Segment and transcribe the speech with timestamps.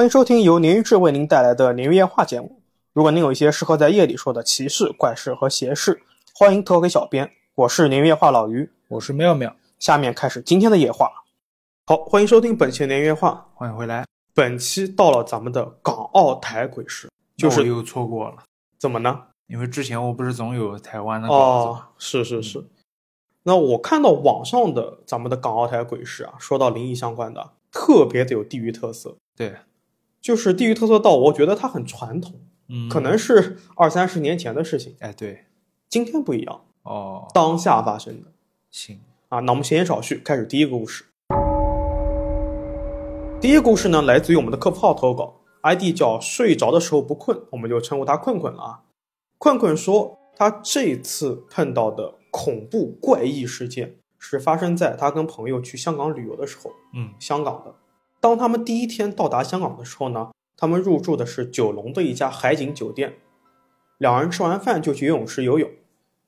[0.00, 2.62] 欢迎收听由年鱼志为您带来的年鱼夜话节目。
[2.94, 6.00] 如果您有一些适合在夜里说的奇事、怪事和邪事，
[6.34, 7.30] 欢迎投给小编。
[7.54, 11.10] 我是年鱼夜话老于，我是妙妙，下面开始今天的夜话。
[11.84, 13.46] 好，欢迎收听本期的鲶鱼夜话。
[13.52, 14.06] 欢迎回来。
[14.32, 18.36] 本期到了咱们的港澳台鬼市，就是又错过了，
[18.78, 19.24] 怎么呢？
[19.48, 22.64] 因为之前我不是总有台湾的哦吗？，是是是。
[23.42, 29.56] 那我看到网上的咱们的港澳台鬼市啊，说到灵异相关的，特别的有地域特色，对，
[30.20, 35.46] 就是地域特色到我觉得它很传统，嗯，可能是二三十年前的事情，哎，对，
[35.88, 38.28] 今天不一样，哦，当下发生的
[38.70, 39.40] 行，啊。
[39.40, 41.06] 那我们闲言少叙，开始第一个故事。
[43.40, 48.80] 第一个故事呢，来自于我们的客服号投稿，ID 叫“睡着的时候不困”，我们就称呼他困困了啊。
[49.38, 56.70] 困困说，他这次碰到的恐怖怪异事件是发生在他跟朋友去香港旅游的时候。
[56.92, 57.74] 嗯香港的。
[58.20, 63.18] 当他们第一天到达香港的时候呢，他们入住的是九龙的一家海景酒店。
[63.96, 65.70] 两人吃完饭就去游泳池游泳。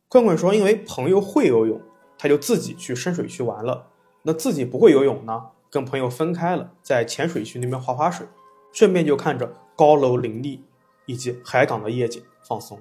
[0.08, 1.80] 困困说，因为朋友会游泳，
[2.18, 3.88] 他就自己去深水区玩了。
[4.22, 8.26] 那自己不会游泳呢，跟朋友分开了，在浅水区那边划划水，
[8.72, 10.64] 顺便就看着高楼林立
[11.06, 12.80] 以及海港的夜景放松。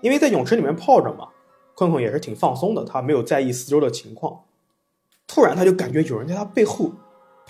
[0.00, 1.28] 因为在泳池里面泡着嘛，
[1.74, 4.42] 困困也是挺放松的，他没有在意四周的情况。
[5.26, 6.90] 突然他就感觉有人在他背后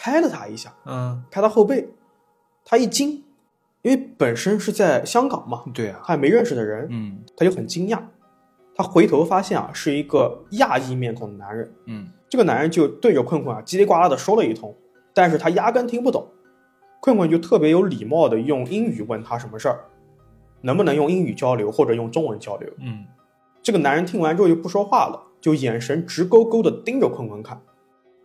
[0.03, 1.91] 拍了他一下，嗯，拍他后背，
[2.65, 3.23] 他一惊，
[3.83, 8.01] 因为本身是在香港嘛，对啊，他也没认识的人，嗯他就很惊讶。
[8.75, 11.71] 他回头发现啊，是一个亚裔面孔的男人。
[11.85, 14.75] 嗯这个男人就对着困困啊叽里呱啦的说了一通，
[15.13, 16.27] 但是他压根听不懂。
[17.01, 19.85] 困困就特别有礼貌的用英语问他什么事儿，
[20.63, 22.71] 能不能用英语交流或者用中文交流。
[22.79, 23.05] 嗯
[23.63, 27.61] 这个男人听完之后就不说话了，就眼神直勾勾的盯着困困看。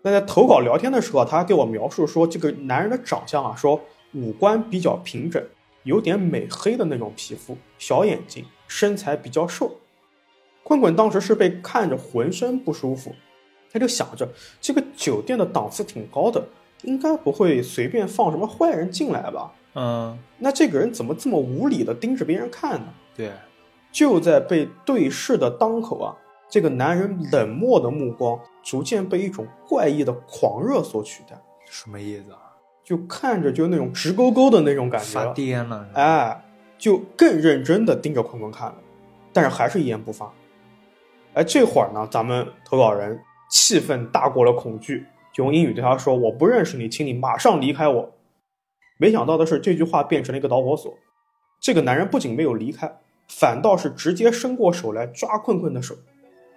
[0.06, 3.81] 那在投稿聊天的时候啊，他还给我描述说，这个男人的长相啊，说
[4.13, 5.44] 五官比较平整，
[5.81, 9.72] 有点美黑的那种皮肤，小眼睛，身材比较瘦。
[10.62, 13.16] 困困当时是被看着浑身不舒服，
[13.72, 14.30] 他就想着
[14.62, 16.47] 这个酒店的档次挺高的，
[16.84, 19.51] 应该不会随便放什么坏人进来吧？
[19.74, 22.94] 嗯，那这个人怎么这么无理的盯着别人看呢？
[23.18, 23.31] 对，
[23.91, 26.16] 就在被对视的当口啊，
[26.47, 31.40] 这个男人冷漠的目光逐渐被一种怪异的狂热所取代，
[31.70, 32.40] 什么意思啊？
[32.84, 36.44] 就看着就那种直勾勾的那种感觉发了，癫了，哎，
[36.78, 38.75] 就更认真的盯着坤坤看了，
[39.31, 40.34] 但是还是一言不发。
[41.36, 43.22] 哎，这会儿呢，咱们投稿人
[43.52, 48.14] 气愤大过了恐惧，就用英语对他说：“我不认识你，请你马上离开我。”
[48.98, 50.92] 没想到的是，这句话变成了一个导火索。
[51.59, 55.96] 这个男人不仅没有离开，反倒是直接伸过手来抓困困的手，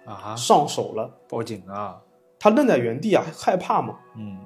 [0.09, 1.09] 啊，上手了。
[1.29, 2.01] 报警啊，
[2.39, 3.97] 他愣在原地啊，害怕嘛。
[4.17, 4.39] 嗯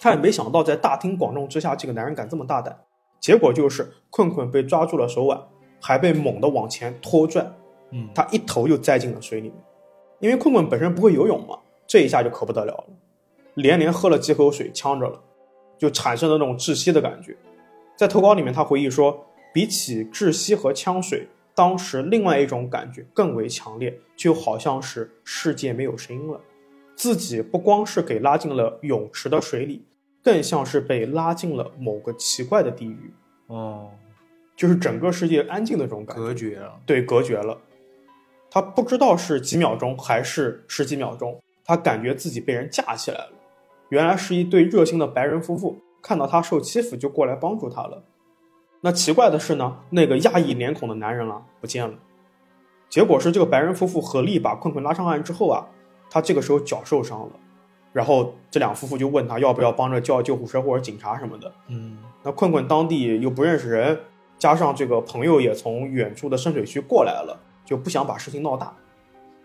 [0.00, 2.76] 他也没想到，在大庭广众之下，这个男人敢这么大胆。
[3.20, 5.40] 结果就是困困被抓住了手腕，
[5.80, 7.46] 还被猛地往前拖拽，
[7.90, 9.56] 嗯，他一头就栽进了水里面。
[10.18, 12.84] 因为困困本身不会游泳嘛，这一下就可不得了了，
[13.54, 15.20] 连连喝了几口水，呛着了，
[15.78, 17.36] 就产生了那种窒息的感觉。
[17.96, 19.24] 在投稿里面，他回忆说，
[19.54, 26.40] 比起窒息和呛水，当时另外一种感觉更为强烈，就好像是世界没有声音了，
[26.96, 29.84] 自己不光是给拉进了泳池的水里，
[30.22, 33.12] 更像是被拉进了某个奇怪的地狱，
[33.48, 33.90] 哦，
[34.56, 36.22] 就是整个世界安静的这种感觉。
[36.22, 37.58] 隔绝了，对，隔绝了。
[38.50, 43.32] 他不知道是几秒钟还是十几秒钟，他感觉自己被人架起来了。
[43.88, 48.04] 原来是一对热心的白人夫妇，看到他受欺负就过来帮助他了。
[48.84, 51.94] 那奇怪的是呢，那个亚裔脸孔的男人啊不见了。
[52.88, 55.66] 结果是这个白人夫妇合力把困困拉上岸之后啊，
[56.10, 57.30] 他这个时候脚受伤了，
[57.92, 61.50] 然后这两夫妇就问他要不要帮着叫救护车或者警察什么的。
[61.68, 63.98] 嗯那困困当地又不认识人，
[64.36, 68.74] 加上这个朋友也从远处的深水区过来了，就不想把事情闹大。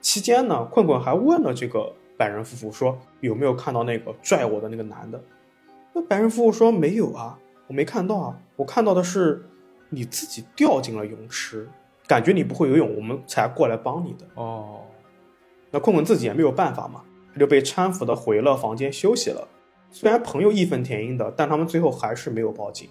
[0.01, 5.21] 期间呢，困困还问了这个白人夫妇说有没有看到那个拽我的那个男的。
[5.93, 9.45] 那白人夫妇说没有啊，我没看到啊，我看到的是
[9.89, 11.69] 你自己掉进了泳池，
[12.07, 14.25] 感觉你不会游泳，我们才过来帮你的。
[14.35, 14.81] 哦，
[15.71, 17.03] 那困困自己也没有办法嘛，
[17.33, 19.47] 他就被搀扶的回了房间休息了。
[19.91, 22.89] 虽然朋友义愤填膺的，但他们最后还是没有报警，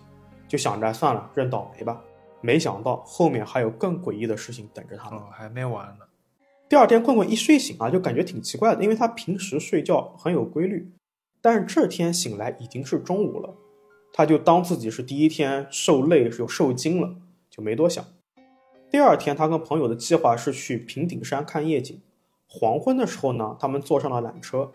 [0.49, 2.03] 就想着算了，认倒霉吧。
[2.43, 5.19] 没想到后面还有更诡异的事情等着他们。
[5.19, 6.05] 哦，还没完呢，
[6.69, 10.91] 第二天，困困一睡醒啊，就感觉挺奇怪的，因为他平时睡觉很有规律，
[11.41, 13.55] 但是这天醒来已经是中午了，
[14.17, 17.17] 他就当自己是第一天受累有受惊了，
[17.51, 18.03] 就没多想。
[18.91, 22.01] 第二天，他跟朋友的计划是去平顶山看夜景。
[22.49, 24.73] 黄昏的时候呢，他们坐上了缆车，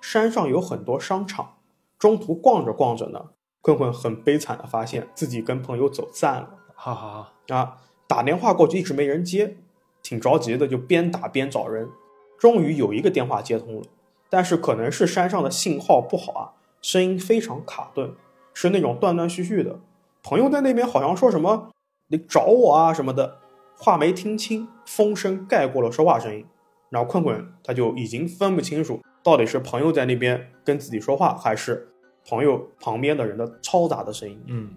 [0.00, 1.58] 山上有很多商场。
[2.00, 3.26] 中途逛着逛着呢，
[3.60, 7.76] 困困很悲惨的发现自己跟朋友走散了哈哈，啊，
[8.08, 9.58] 打电话过去一直没人接，
[10.02, 11.88] 挺着急的，就边打边找人，
[12.36, 13.82] 终于有一个电话接通了，
[14.28, 16.42] 但是可能是山上的信号不好啊，
[16.82, 18.14] 声音非常卡顿，
[18.60, 19.80] 是那种断断续续的。
[20.22, 21.70] 朋友在那边好像说什么
[22.08, 23.38] “你找我啊”什么的，
[23.74, 26.44] 话没听清，风声盖过了说话声音。
[26.90, 31.88] 然后困困他就已经分不清楚到底是朋友在那边跟自己说话，还是
[32.28, 34.38] 朋友旁边的人的嘈杂的声音。
[34.46, 34.74] 嗯，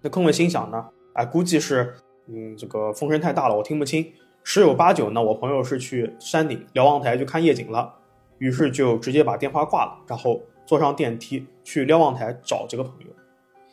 [0.00, 1.96] 那困困心想呢，哎，估计是
[2.28, 4.10] 嗯这个风声太大了，我听不清。
[4.42, 7.96] 十有八九呢，我朋友是去山顶瞭望台去看夜景了，
[8.38, 13.06] 于是就直接把电话挂了，然后坐上电梯去瞭望台找这个朋友。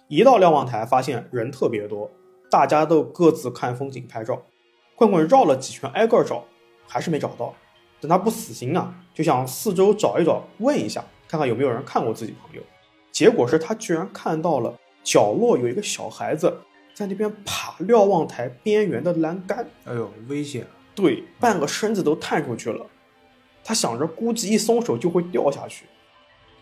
[0.08, 2.12] 一到瞭望台，发现人特别多，
[2.52, 4.44] 大家都各自看风景拍照。
[4.96, 6.46] 棍棍绕了几圈，挨个找，
[6.88, 7.54] 还是没找到。
[8.00, 12.62] 等他不死心啊，就想四周找一找，问一下，看看有没有人看过自己朋友。
[13.12, 16.62] 结果是他居然看到了角落有一个小孩子
[16.94, 20.68] 在那边爬瞭望台边缘的栏杆，哎呦，危险！
[20.94, 22.86] 对，半个身子都探出去了。
[23.64, 25.86] 他想着估计一松手就会掉下去，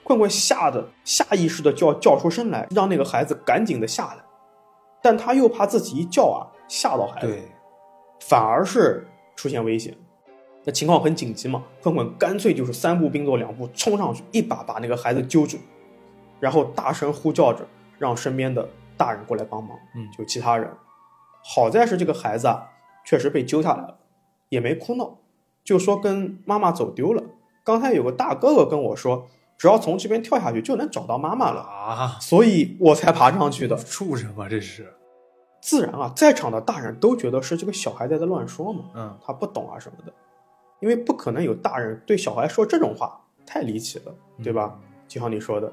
[0.03, 4.23] 困困吓得下意识的就要叫出声来，让那个孩子赶紧的下来，
[5.01, 7.43] 但他又怕自己一叫啊吓到孩子，对，
[8.21, 9.95] 反而是出现危险。
[10.65, 15.57] 那情况很紧急嘛，困困干脆就是三步并作两步冲上去，一把把那个孩子揪住，
[16.39, 17.67] 然后大声呼叫着，
[17.97, 19.77] 让身边的大人过来帮忙。
[19.95, 20.71] 嗯就其他人，
[21.43, 22.71] 好在是这个孩子啊，
[23.05, 23.97] 确实被揪下来了，
[24.47, 25.17] 也没哭闹，
[25.65, 27.23] 就说跟妈妈走丢了。
[27.65, 29.27] 刚才有个大哥哥跟我说，
[29.57, 33.75] 只要从这边跳下去就能找到妈妈了，啊，所以我才爬上去的。
[33.77, 34.93] 畜生吧这是？
[35.61, 38.85] 自然啊，在场的大人都觉得是这个小孩在在乱说嘛。
[38.93, 40.11] 嗯，他不懂啊什么的，
[40.81, 44.13] 因为不可能有大人对小孩说这种话，太离奇了，
[44.43, 44.77] 对吧？
[45.07, 45.71] 就像你说的，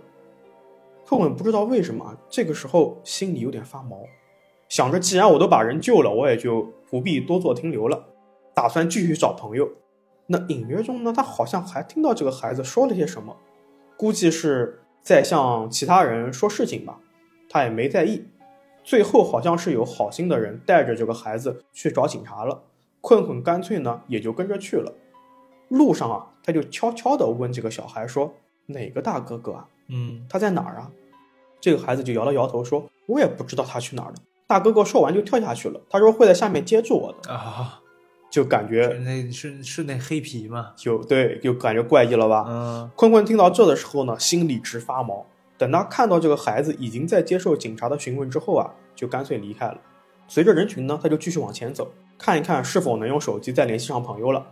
[1.04, 4.02] 困困不知道为什么啊这个时候心里有点发毛，
[4.68, 8.04] 想着既然我都把人救了，我也就不必多做停留了，
[8.54, 9.68] 打算继续找朋友。
[10.26, 13.36] 那隐约中呢，他好像还听到这个孩子说了些什么，
[14.00, 17.00] 估计是在向其他人说事情吧，
[17.50, 18.24] 他也没在意。
[18.82, 22.62] 最后好像是有好心的人带着这个孩子去找警察了，
[23.02, 24.94] 困困干脆呢也就跟着去了。
[25.68, 28.32] 路上啊，他就悄悄地问这个小孩说
[28.64, 29.68] ：“哪个大哥哥啊？
[29.88, 30.90] 嗯，他在哪儿啊？”
[31.60, 34.14] 这个孩子就摇了摇头说：“我也不知道他去哪儿了。”
[34.48, 37.82] 大哥哥说完就跳下去了，他说会在下面接住我的，啊，
[38.30, 40.72] 就感觉那是是那黑皮吗？
[40.76, 42.44] 就对，就感觉怪异了吧？
[42.48, 45.26] 嗯，坤坤听到这的时候呢，心里直发毛。
[45.58, 49.78] 等他看到这个孩子已经在接受警察的询问之后啊，就干脆离开了。
[50.28, 54.46] 随着人群呢，他就继续往前走，看一看是否能用手机再联系上朋友了。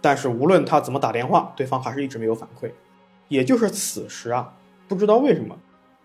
[0.00, 2.70] 但是无论他怎么打电话，对方还是一直没有反馈。
[3.28, 4.54] 也就是此时啊，
[4.88, 5.56] 不知道为什么，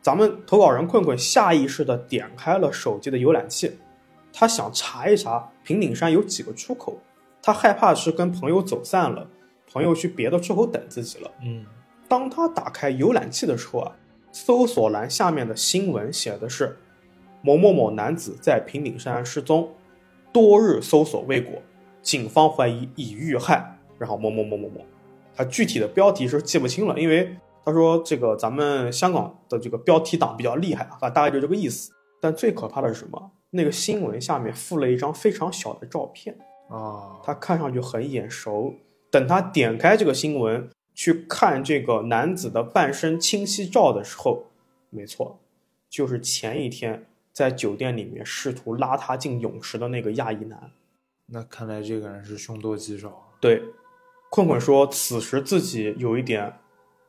[0.01, 3.71] 咱们投稿人困困下意识的点开了手机的浏览器，
[4.33, 6.99] 他想查一查平顶山有几个出口。
[7.43, 9.27] 他害怕是跟朋友走散了，
[9.71, 11.31] 朋友去别的出口等自己了。
[11.43, 11.65] 嗯，
[12.07, 13.95] 当他打开浏览器的时候啊，
[14.31, 16.77] 搜索栏下面的新闻写的是
[17.41, 19.71] 某某某男子在平顶山失踪，
[20.31, 21.59] 多日搜索未果，
[22.03, 24.85] 警方怀疑已遇害，然后某某某某某。
[25.35, 27.35] 他具体的标题是记不清了，因为
[27.65, 31.91] 他说这个咱们香港的这个标题党比较厉害啊，大概就这个意思。
[32.21, 33.31] 但最可怕的是什么？
[33.51, 36.37] 那个新闻下面附了一张非常小的照片。
[36.69, 38.73] 啊，他看上去很眼熟。
[39.09, 44.45] 等他点开这个新闻去看这个男子的半身清晰照的时候，
[44.89, 45.39] 没错，
[45.89, 50.71] 就是前一天在酒店里面试图拉他进泳池的那个亚裔男。
[51.25, 53.09] 那看来这个人是凶多吉少。
[53.09, 53.61] 啊对，
[54.29, 56.53] 困困说，此时自己有一点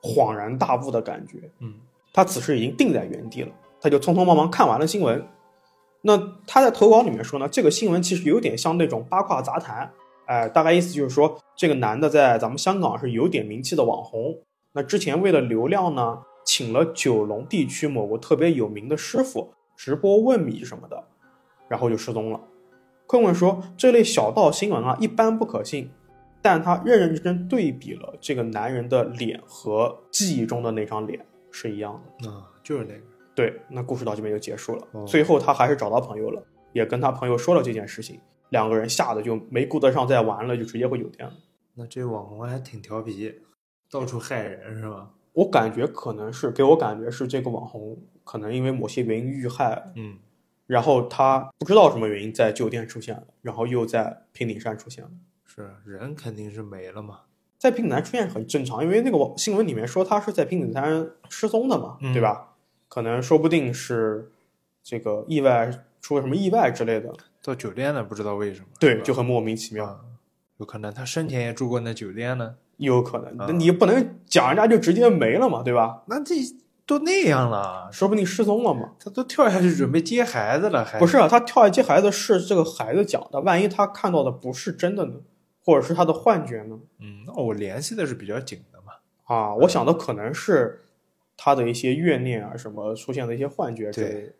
[0.00, 1.50] 恍然大悟的感觉。
[1.60, 1.74] 嗯，
[2.12, 5.24] 他此时已经定在原地了，他就匆匆忙忙看完了新闻。
[6.02, 9.90] 那他在投稿里面说呢，这个新闻其实有点像那种八卦杂谈，
[10.26, 14.36] 哎，大概意思就是说，这个男的在咱们香港是有点名气的网红。
[14.72, 21.04] 那之前为了流量呢，请了九龙地区某个特别有名的师傅直播问米什么的，
[21.68, 22.40] 然后就失踪了。
[23.06, 25.90] 坤坤说，这类小道新闻啊，一般不可信，
[26.40, 32.28] 但他认认真真对比了这个男人的脸和记忆中的那张脸是一样的。
[32.28, 33.11] 啊，就是那个。
[33.34, 34.86] 对，那故事到这边就结束了。
[34.92, 38.20] 哦最后他还是找到朋友了，也跟他朋友说了这件事情，
[38.50, 41.34] 两个人吓得就没顾得上再玩了，就直接回酒店了。
[41.74, 43.40] 那这网红还挺调皮，
[43.90, 45.10] 到处害人是吧？
[45.32, 50.18] 我感觉可能是给我感觉是这个网红可能因为某些原因遇害，嗯，
[50.66, 55.10] 然后他不知道什么原因在酒店出现了，然后又在平顶山出现了。
[55.46, 57.20] 是人肯定是没了嘛。
[57.56, 62.51] 在平顶山出现很正常，因为那个网新闻里面说他是在平顶山失踪的嘛，嗯对吧？
[62.92, 64.30] 可能说不定是
[64.82, 65.70] 这个意外
[66.02, 67.10] 出了什么意外之类的，
[67.42, 68.66] 到酒店了，不知道为什么。
[68.78, 70.00] 对，就很莫名其妙，啊，
[70.58, 72.56] 有可能他生前也住过那酒店呢。
[72.76, 73.28] 有可能。
[73.38, 76.02] 啊那你不能讲人家就直接没了嘛，对吧？
[76.08, 76.34] 那这
[76.84, 78.90] 都那样了，说不定失踪了嘛。
[79.00, 85.14] 他都跳下去准备接孩子了，还不是啊，他跳下接孩子是这个孩子讲的，万一他看到的不是真的呢，
[85.64, 86.78] 或者是他的幻觉呢？
[87.00, 88.92] 嗯，那我联系的是比较紧的嘛。
[89.24, 90.84] 啊，我想的可能是
[91.44, 94.32] 他的一些怨念啊，什么出现的一些幻觉之类的对。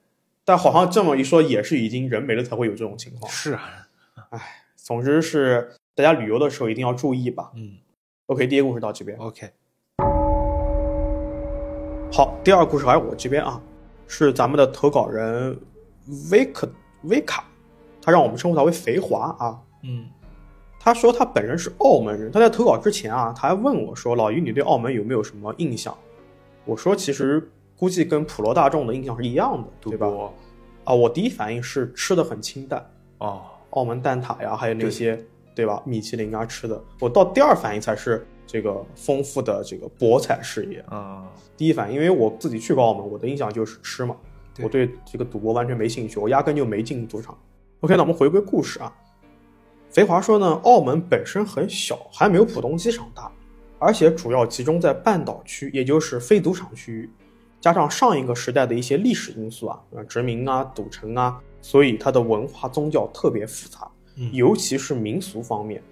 [0.45, 3.29] 但好像这么一说，也是已经人没了才会有这种情况。
[3.29, 3.89] 是啊，
[4.77, 7.51] 总之是大家旅游的时候一定要注意吧。
[7.57, 7.79] 嗯
[8.27, 9.19] OK，第一个故事到这边。
[9.19, 9.51] ，OK，
[12.13, 13.61] 好，第二个故事还是我这边啊，
[14.07, 15.59] 是咱们的投稿人
[16.31, 16.71] 维克
[17.03, 17.45] 维卡，
[18.01, 19.61] 他让我们称呼他为肥华啊。
[19.83, 20.09] 嗯
[20.79, 25.97] 他说他本人是澳门人，他在投稿之前啊，他还问我说：“老于，你对澳门有没有什么印象？”
[26.65, 30.33] 我说：“其实估计跟普罗大众的印象是一样的，对吧？”博
[30.85, 32.85] 啊，我第一反应是吃的很清淡，
[33.19, 35.23] 啊，澳门蛋挞呀，还有那些
[35.55, 36.83] 对吧，米其林啊吃的。
[36.99, 40.81] 我到第二反应才是这个丰富的这个博彩事业。
[40.89, 41.25] 啊，
[41.57, 44.17] 第一反应，因为我自己去过澳门，我的印象就是吃嘛，
[44.55, 47.37] 对我对这个赌博完全没兴趣，我压根就没进赌场。
[47.81, 48.93] OK，那我们回归故事啊。
[49.91, 53.31] 肥华说呢，澳门本身很小，还没有浦东机场大，
[53.85, 57.11] 而且主要集中在半岛区，也就是非赌场区域，
[57.61, 65.83] 加上上一个时代的一些历史因素啊，呃，殖民啊、赌城啊，所以它的文化宗教特别复杂，嗯尤其是民俗方面，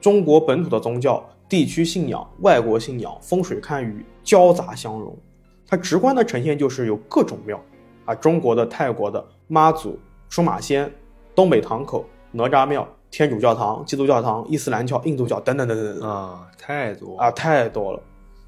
[0.00, 5.16] 中国本土的宗教、地区信仰、外国信仰、风水看雨交杂相融。
[5.68, 7.62] 它直观的呈现就是有各种庙
[8.06, 9.96] 啊，中国的、泰国的、妈祖、
[10.28, 10.92] 出马仙、
[11.32, 18.00] 东北堂口、哪吒庙、天主教堂、基督教堂、伊斯兰教、印度教等等等等啊，太多啊，太多了。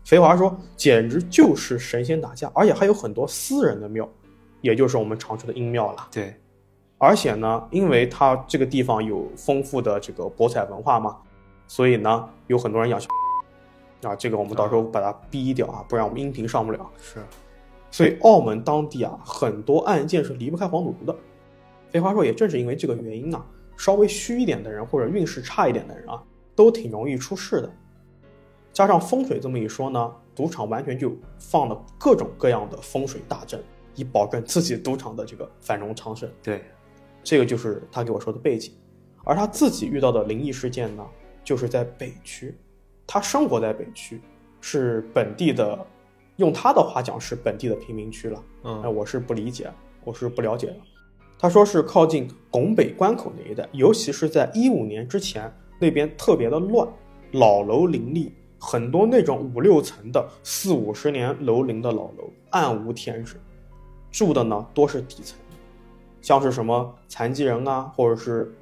[0.04, 4.09] 肥华说，简直就是神仙打架，而且还有很多私人的庙，
[4.61, 6.09] 也就是我们常说的阴庙了。
[6.12, 6.35] 对，
[6.99, 11.16] 而且呢，因为它这个地方有丰富的这个博彩文化嘛，
[11.66, 13.09] 所以呢，有很多人养小
[14.02, 16.90] 啊，这个我们到时候把它逼掉啊，不然我们音频上不了。
[17.00, 17.21] 是，
[17.90, 21.16] 所以澳门当地啊，很多案件是离不开黄赌毒的。
[21.90, 23.45] 肥华说，也正是因为这个原因啊，
[23.83, 26.23] 稍微虚一点的人或者运势差一点的人啊，
[26.55, 27.69] 都挺容易出事的。
[28.73, 33.61] 加上风水这么一说呢，赌场完全就放了各种各样的风水大阵，
[33.97, 36.31] 以保证自己赌场的这个繁荣昌盛。
[36.41, 36.62] 对，
[37.25, 38.73] 这个就是他给我说的背景，
[39.25, 41.05] 而他自己遇到的灵异事件呢，
[41.43, 42.57] 就是在北区，
[43.05, 44.21] 他生活在北区，
[44.61, 45.85] 是本地的，
[46.37, 48.39] 用他的话讲是本地的贫民区了。
[48.62, 49.69] 哎，嗯我是不理解，
[50.05, 50.77] 我是不了解的。
[51.43, 56.87] 他说是靠近拱北关口那一带，尤其是在一五年之前，那边特别的乱，
[57.33, 63.35] 老楼林立，很多那种五六层的四五十年楼龄的老楼，暗无天日，
[64.13, 65.37] 住的呢多是底层，
[66.21, 68.55] 像是什么残疾人啊，或者是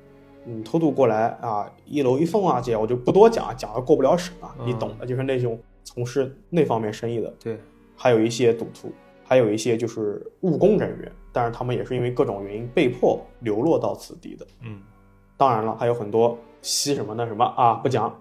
[0.47, 4.79] 嗯偷渡过来啊，一楼一凤啊这些，我就不多讲，讲了过不了审啊，你嗯。
[4.79, 7.61] 懂的，就是那种从事那方面生意的，对，
[7.95, 8.91] 还有一些赌徒，
[9.31, 14.45] 还有一些就是务工人员，但是他们也是因为各种原因被迫流落到此地的。
[14.65, 14.83] 嗯
[15.37, 18.13] 当然了，还有很多西什么那什么啊，不讲。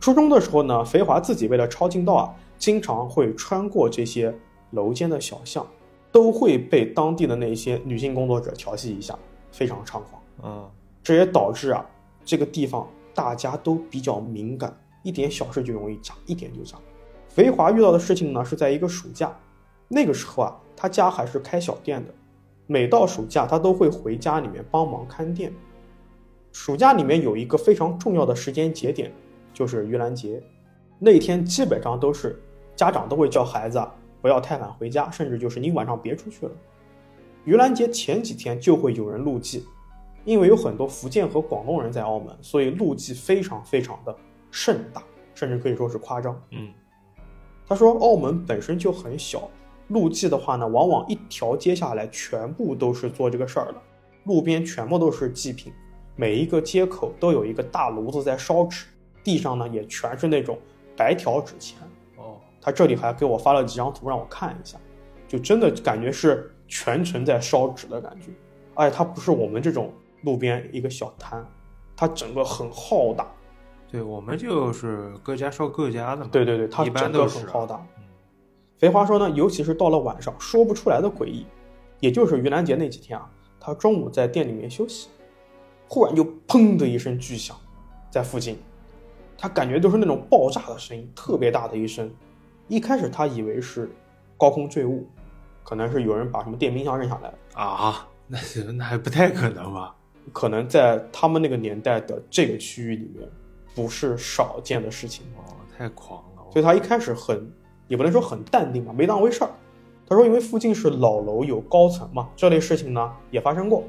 [0.00, 4.34] 初中的时候呢，肥华自己为了抄近道啊，经常会穿过这些
[4.72, 5.64] 楼间的小巷，
[6.10, 9.16] 都会被当地的那些女性工作者调戏一下，
[9.52, 10.20] 非常猖狂。
[10.42, 10.68] 嗯
[11.00, 11.86] 这也导致啊，
[12.24, 16.76] 这个地方大家都比较敏感，一点小事就容易炸，一点就炸。
[17.28, 19.32] 肥华遇到的事情呢，是在一个暑假，
[19.92, 22.14] 那个时候啊，他家还是开小店的，
[22.68, 25.52] 每到暑假他都会回家里面帮忙看店。
[26.52, 29.12] 暑假里面有一个非常重要的时间节点，
[29.52, 30.40] 就是盂兰节，
[31.00, 32.40] 那天基本上都是
[32.76, 33.92] 家长都会叫孩子啊
[34.22, 36.52] 不要太晚回家，甚至就是你晚上别出去了。
[37.44, 39.66] 盂兰节前几天就会有人路祭，
[40.24, 44.16] 因为有很多福建和广东人在澳门，所以路祭非常非常的
[44.52, 45.02] 盛大，
[45.34, 46.40] 甚至可以说是夸张。
[46.52, 46.68] 嗯
[47.66, 49.48] 他说，澳门本身就很小，
[49.90, 53.74] 路祭的话呢，往往一条街下来全部都是做这个事儿的，
[54.24, 55.72] 路边全部都是祭品，
[56.16, 58.86] 每一个街口都有一个大炉子在烧纸，
[59.22, 60.58] 地上呢也全是那种
[60.96, 61.76] 白条纸钱。
[62.16, 64.78] 哦他这里还给我发了几张图让我看一下，
[65.26, 68.30] 就真的感觉是全程在烧纸的感觉，
[68.74, 69.92] 而且它不是我们这种
[70.22, 71.44] 路边一个小摊，
[71.96, 73.26] 它整个很浩大。
[73.90, 76.28] 对，我们就是各家烧各家的嘛。
[76.30, 77.84] 对对对，它一般整个很浩大。
[77.96, 78.04] 嗯
[78.80, 81.46] 肥华说呢，尤其是到了晚上，说不出来的诡异。
[82.00, 85.10] 也就是盂兰节那几天啊，他中午在店里面休息，
[85.86, 87.54] 忽然就砰的一声巨响，
[88.10, 88.58] 在附近，
[89.36, 92.10] 他感觉都是那种爆炸的声音，特别大的一声。
[92.68, 93.90] 一开始他以为是
[94.38, 95.06] 高空坠物，
[95.62, 97.38] 可能是有人把什么电冰箱扔下来了。
[97.52, 99.94] 啊，那是那还不太可能吧？
[100.32, 103.28] 可能在他们那个年代的这个区域里面，
[103.74, 105.26] 不是少见的事情。
[105.36, 106.50] 哦，太狂了。
[106.50, 107.52] 所以他一开始很，
[107.90, 109.50] 也不能说很淡定吧，没当回事儿。
[110.06, 113.82] 他说，因为附近是老楼有高层嘛，这类事情呢也发生过。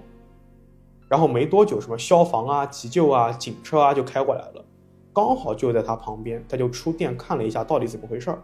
[1.08, 4.66] 然后没多久，什么消防啊、急救啊、警车啊就开过来了，
[5.14, 8.42] 刚好就在他旁边，他就出店看了一下到底怎么回事儿。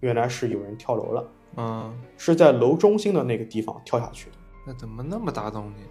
[0.00, 1.24] 原来是有人跳楼了，
[1.56, 4.36] 嗯，是在楼中心的那个地方跳下去的。
[4.66, 5.84] 那怎么那么大动静？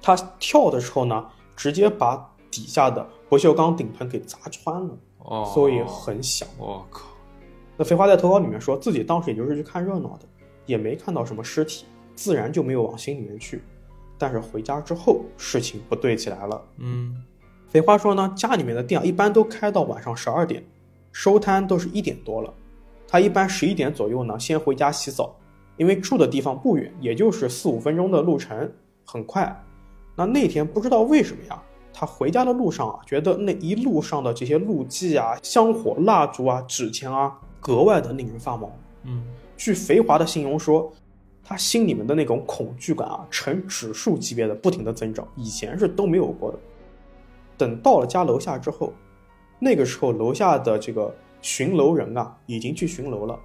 [0.00, 6.48] 他跳的时候呢，直接把底下的不锈钢顶棚给砸穿了，哦，所以很响。
[6.58, 7.06] 我靠，
[7.76, 10.26] 那肥花在投稿里面说自己当时也就是去看热闹的，
[10.66, 13.62] 也没看到什么尸体，自然就没有往心里面去。
[14.16, 16.62] 但是回家之后，事情不对起来了。
[16.78, 17.16] 嗯，
[17.68, 20.64] 肥花说呢，家里面的店一般都开到晚上十二点，
[21.10, 22.54] 收摊都是一点多了。
[23.08, 25.34] 他一般十一点左右呢，先回家洗澡，
[25.76, 28.72] 因为住的地方不远，也就是四五分钟的路程，
[29.04, 29.64] 很快。
[30.16, 31.60] 那那天不知道为什么呀，
[31.92, 38.70] 他回家的路上啊，觉得那一路上的这些路迹啊、香火、蜡烛啊、纸钱啊，格外的令人发毛。
[39.04, 39.24] 嗯，
[39.56, 40.92] 据肥华的形容说，
[41.42, 46.58] 他心里面的那种恐惧感啊，呈指数级别的不停的增长，以前是都没有过的。
[47.56, 48.92] 等到了家楼下之后，
[49.58, 53.40] 那个时候楼下的这个巡楼人啊，已经去巡楼了，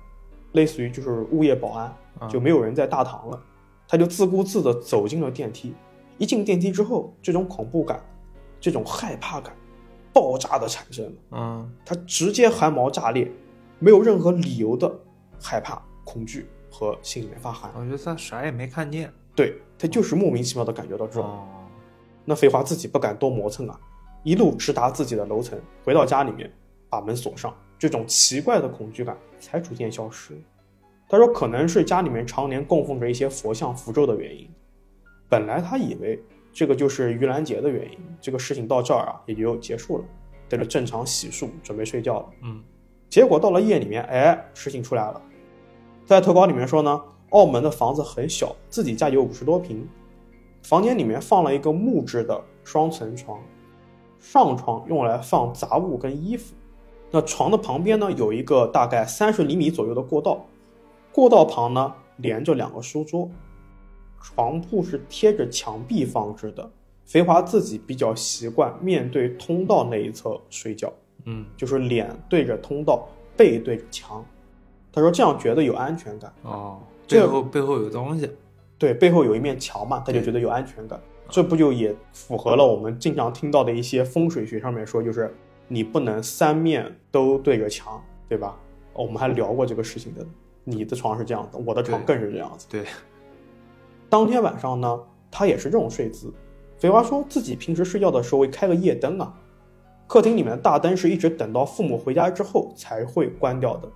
[0.52, 3.42] 类似于就是物业保安，啊就没有人在大堂了。
[3.88, 5.74] 他就自顾自地走进了电梯。
[6.18, 8.04] 一进电梯之后，这种恐怖感、
[8.60, 9.56] 这种害怕感，
[10.12, 11.12] 爆炸的产生了。
[11.32, 13.32] 嗯，他直接汗毛炸裂，
[13.80, 14.94] 没有任何理由的
[15.42, 17.72] 害怕、恐惧和心里面发寒。
[17.76, 19.12] 我觉得他啥也没看见。
[19.36, 21.24] 对他就是莫名其妙的感觉到这种。
[21.24, 21.48] 哦，
[22.26, 23.80] 那废话自己不敢多磨蹭啊，
[24.24, 26.52] 一路直达自己的楼层，回到家里面，
[26.90, 30.38] 把门锁上，这种奇怪的恐惧感才逐渐消失。
[31.08, 34.48] 他说，可能是家里面常年供奉着一些佛像、符咒的原因。
[35.30, 40.04] 本来他以为这个就是盂兰节的原因，这个事情到这儿啊也就结束了，
[40.50, 42.30] 等着正常洗漱，准备睡觉了。
[42.44, 42.62] 嗯，
[43.10, 45.20] 结果到了夜里面，哎，事情出来了。
[46.06, 49.88] 在投稿里面说呢，澳门的房子很小，自己家有五十多平，
[50.62, 53.40] 房间里面放了一个木质的双层床，
[54.20, 56.54] 上床用来放杂物跟衣服。
[57.12, 60.46] 那床的旁边呢，有一个大概三十厘米左右的过道，
[61.12, 63.28] 过道旁呢连着两个书桌，
[64.22, 66.70] 床铺是贴着墙壁放置的。
[67.06, 70.94] 肥华自己比较习惯面对通道那一侧睡觉，
[71.26, 74.24] 嗯，就是脸对着通道，背对着墙。
[74.92, 76.34] 他说这样觉得有安全感。
[76.44, 78.30] 哦，这背后背后有东西。
[78.78, 81.00] 对，背后有一面墙嘛，他就觉得有安全感。
[81.30, 85.32] 这不就也符合了我们经常听到的一些风水学上面说，就是
[85.68, 88.58] 你不能三面都对着墙，对吧？
[88.94, 90.26] 哦我们还聊过这个事情的。
[90.64, 92.68] 你的床是这样的，我的床更是这样子。
[92.70, 92.84] 对，
[94.10, 96.34] 当天晚上呢，他也是这种睡姿。
[96.78, 99.34] 肥娃说自己平时睡觉的时候会开个夜灯啊，
[100.10, 103.88] 客厅里面的大灯是一直等到父母回家之后才会关掉的，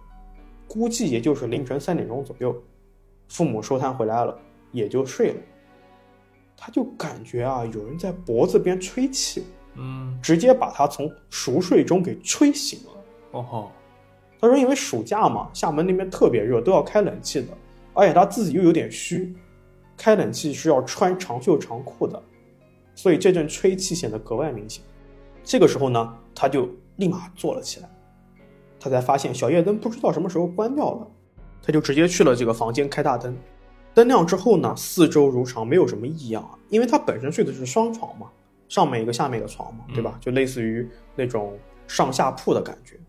[0.67, 2.55] 估计也就是凌晨三点钟左右，
[3.29, 4.37] 父母收摊回来了，
[4.71, 5.35] 也就睡了。
[6.55, 9.43] 他就感觉啊，有人在脖子边吹气，
[9.75, 12.91] 嗯，直接把他从熟睡中给吹醒了。
[13.31, 13.71] 哦吼，
[14.39, 17.47] 他说，因为暑假嘛，厦门那边特别热，都要开冷气的，
[17.91, 19.35] 而且他自己又有点虚，
[19.97, 22.21] 开冷气是要穿长袖长裤的，
[22.93, 24.83] 所以这阵吹气显得格外明显。
[25.43, 27.89] 这个时候呢，他就立马坐了起来，
[28.79, 31.07] 他才发现小夜灯不知道什么时候关掉了，
[31.61, 33.35] 他就直接去了这个房间开大灯。
[33.93, 38.27] 灯亮之后呢，四周如常，没有什么异样啊，因为他本身睡的是双床嘛，
[38.67, 40.17] 上面一个，下面一个床嘛，对吧？
[40.19, 42.99] 就类似于那种上下铺的感觉。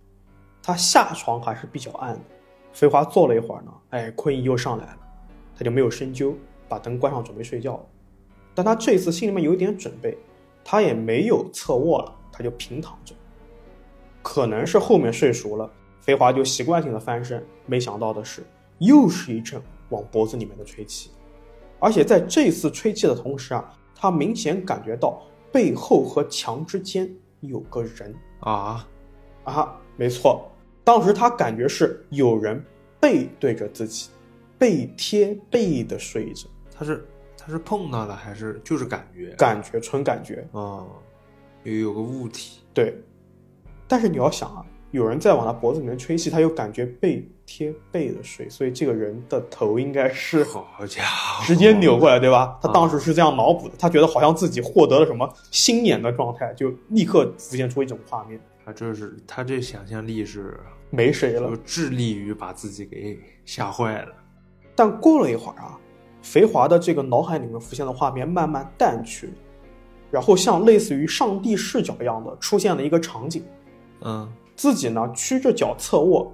[0.63, 2.21] 他下床还是比较暗的，
[2.73, 4.99] 飞花坐了一会儿呢，哎，困意又上来了，
[5.57, 6.35] 他就没有深究，
[6.69, 7.87] 把灯关上准备睡觉了。
[8.55, 10.17] 但他这次心里面有一点准备，
[10.63, 13.15] 他也没有侧卧了，他就平躺着。
[14.23, 15.71] 可能是后面睡熟了，
[16.01, 18.43] 飞华就习惯性的翻身，没想到的是，
[18.79, 21.11] 又是一阵往脖子里面的吹气，
[21.79, 27.09] 而且在这次吹气的同时啊，他明显感觉到背后和墙之间
[27.41, 28.89] 有个人啊，
[29.45, 30.51] 啊，没错，
[30.83, 32.65] 当时他感觉是有人
[32.99, 34.09] 背对着自己，
[34.59, 39.35] 背贴背的睡着，他是他是碰到了还是就是感觉？
[39.37, 40.89] 感觉纯感觉，哦，
[41.65, 42.61] 有有个物体。
[42.73, 42.97] 对。
[43.87, 52.59] 但是你要想啊，有人在往他脖子里面吹气，他又感觉背贴背的睡，所以这个人的头应该是好家伙，直接扭过来，对吧？
[52.63, 61.57] 他当时是这样脑补的，他觉得好像自己获得了什么心眼的状态，就立刻浮现出一种画面，他这是他这想象力是没谁了就。
[61.59, 64.15] 致力于把自己给吓坏了。
[64.75, 65.79] 但过了一会儿啊，
[66.23, 69.31] 肥华的这个脑海里面浮现的画面慢慢淡去，
[70.15, 73.43] 然后像类似于上帝视角一样的出现了一个场景，
[74.03, 76.33] 嗯自己呢屈着脚侧卧，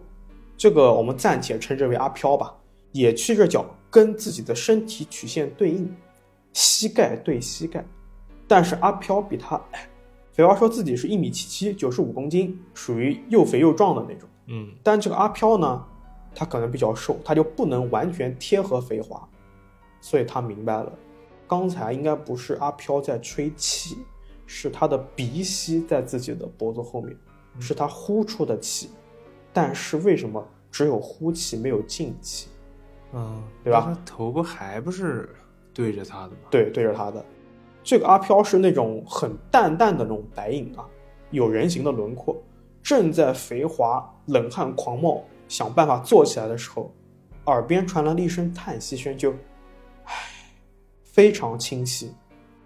[0.55, 2.55] 这个我们暂且称之为阿飘吧，
[2.93, 5.91] 也屈着脚跟自己的身体曲线对应，
[6.53, 7.83] 膝盖对膝盖，
[8.47, 9.89] 但是阿飘比他矮。
[10.31, 14.29] 肥华说自己是一米七七，九十五公斤，属于又肥又壮的那种。
[14.49, 15.83] 嗯但这个阿飘呢，
[16.35, 19.27] 他可能比较瘦，他就不能完全贴合肥华，
[20.03, 20.93] 所以他明白了，
[21.51, 23.99] 刚才应该不是阿飘在吹气，
[24.47, 27.17] 是他的鼻息在自己的脖子后面，
[27.59, 28.91] 是他呼出的气，
[29.53, 32.47] 但是为什么只有呼气没有进气？
[33.13, 35.29] 嗯，对吧他头不还不是
[35.75, 36.37] 对着他的吗？
[36.53, 37.25] 对，对着他的。
[37.83, 40.87] 这个阿飘是那种很淡淡的那种白影啊，
[41.33, 42.41] 有人形的轮廓，
[42.81, 46.95] 正在肥华冷汗狂冒，想办法坐起来的时候，
[47.47, 49.37] 耳边传来了一声叹息声，就，唉，
[51.13, 52.13] 非常清晰，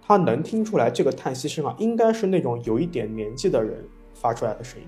[0.06, 4.86] 他能听出来这个叹息声啊，应该是那种有一点年纪的人发出来的声音，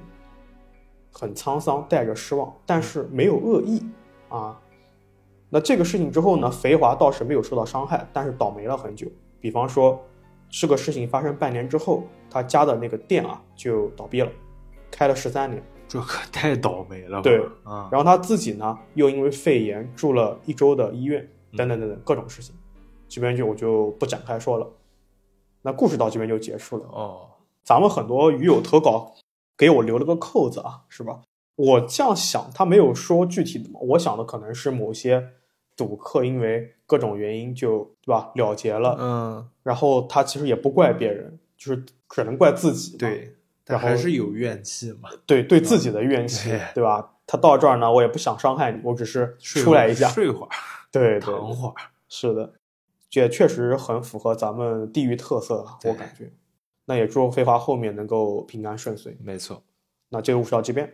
[1.11, 3.83] 很沧桑，带着失望，但是没有恶意
[4.29, 4.61] 啊。
[5.49, 9.07] 那这个事情之后呢，肥华倒是没有受到伤害，但是倒霉了很久。
[9.41, 10.05] 比方说，
[10.51, 14.31] 这个事情发生半年之后，他家的那个店啊就倒闭了，
[14.91, 15.63] 开了十三年。
[15.89, 17.23] 这可太倒霉了吧。
[17.23, 22.53] 对啊，然后他自己呢，又因为肺炎住了一周的医院，等等等等各种事情，
[23.09, 24.69] 这边就我就不展开说了。
[25.63, 26.85] 那故事到这边就结束了。
[26.91, 27.29] 哦，
[27.65, 29.15] 咱们很多鱼友投稿
[29.57, 31.23] 给我留了个扣子啊，是吧？
[31.57, 35.31] 我这样想，他没有说具体的嘛，我想的可能是某些
[35.75, 42.99] 赌客因为各种原因就对吧了结了，嗯，然后他其实也不怪别人，就是只能怪自己。
[42.99, 45.09] 对，但然后还是有怨气嘛。
[45.25, 47.15] 对对自己的怨气，对对吧？
[47.27, 50.51] 他到这儿呢，我也不想伤害你，我只是出来一下，睡会儿，
[50.93, 51.75] 对对躺会儿。
[52.09, 52.53] 是的，这
[53.21, 56.31] 也确实很符合咱们地域特色啊，我感觉。
[56.85, 59.17] 那也祝飞华后面能够平安顺遂。
[59.21, 59.63] 没错。
[60.11, 60.89] 那这个故事到这边，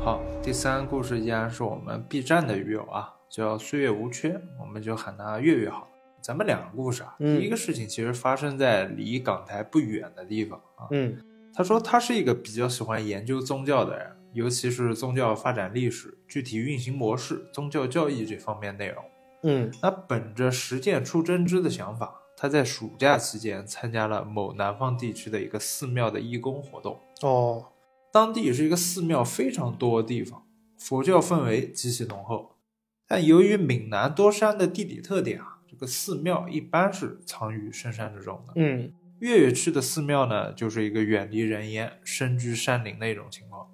[0.00, 5.86] 好，第三个故事依然是我们 B 站的鱼友啊，叫岁月无缺，我们就喊他月月好。
[6.22, 10.88] 咱们两个故事啊，嗯第一个事情其实发生在离港台不远的地方啊。
[10.90, 11.18] 嗯
[11.52, 19.04] 他说他是一个比较喜欢研究宗教的人，尤其是宗教发展历史、具体运行模式、宗教教义这方面内容。
[19.42, 26.98] 嗯那本着实践出真知的想法，他在暑假期间参加了某南方地区的一个寺庙的义工活动。
[27.22, 27.66] 哦
[28.12, 30.44] 当地是一个寺庙非常多的地方，
[30.76, 32.56] 佛教氛围极其浓厚。
[33.06, 38.52] 但由于闽南多山的地理特点啊，这个寺庙一般是藏于深山之中的。
[38.56, 43.68] 嗯月月去的寺庙呢，就是一个远离人烟、深居山林的一种情况。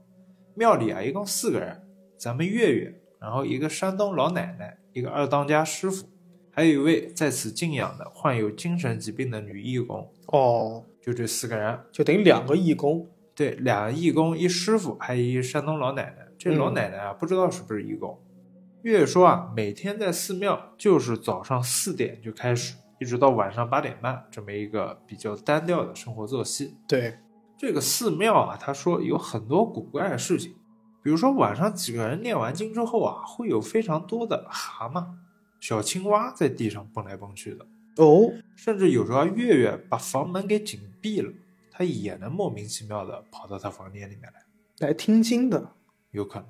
[0.55, 1.87] 庙里啊，一共四个人，
[2.19, 6.07] 咱们月月，然后一个山东老奶奶，一个二当家师傅，
[6.51, 11.79] 还有一位在此静养的患有精神疾病的女义工，哦，就这四个人。
[11.93, 13.09] 就等于两个义工。
[13.35, 16.27] 对，俩个义工，一师傅，还有一山东老奶奶。
[16.39, 18.19] 这老嗯奶奶啊，不知道是不是义工。
[18.83, 26.79] 月月说啊，每天在寺庙就是早上四点就开始，一直到晚上八点半，这么一个比较单调的生活作息。
[26.89, 27.19] 对，
[27.59, 30.56] 这个寺庙啊，他说有很多古怪的事情，
[31.07, 35.07] 比如说晚上几个人念完经之后啊，会有非常多的蛤蟆、
[35.61, 37.65] 小青蛙在地上蹦来蹦去的，
[38.03, 41.33] 哦，甚至有时候啊月月把房门给紧闭了，
[41.71, 44.89] 他也能莫名其妙的跑到他房间里面来。
[44.89, 45.75] 来听经的。
[46.11, 46.49] 有可能。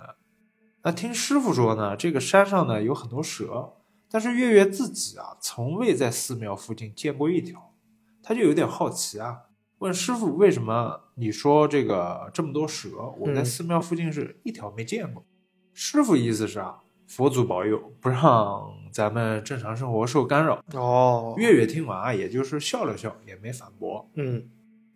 [0.85, 3.75] 那听师傅说呢，这个山上呢有很多蛇，
[4.11, 7.75] 但是月月自己啊从未在寺庙附近见过一条，
[8.23, 9.43] 他就有点好奇啊，
[9.79, 15.25] 问师傅为什么你说这个这么多蛇，我在嗯寺庙附近是一条没见过。
[15.75, 20.63] 师傅意思是啊，佛祖保佑，不让咱们正常生活受干扰。
[20.73, 24.11] 哦，月月听完啊，也就是笑了笑，也没反驳。
[24.15, 24.49] 嗯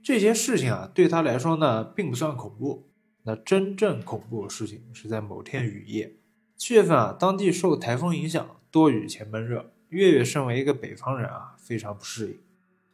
[0.02, 2.88] 这些事情啊，对他来说呢，并不算恐怖。
[3.24, 6.16] 那真正恐怖的事情是在某天雨夜，
[6.56, 9.72] 七月份啊，当地受台风影响，多雨且闷热。
[9.90, 12.38] 月月身为一个北方人啊，非常不适应。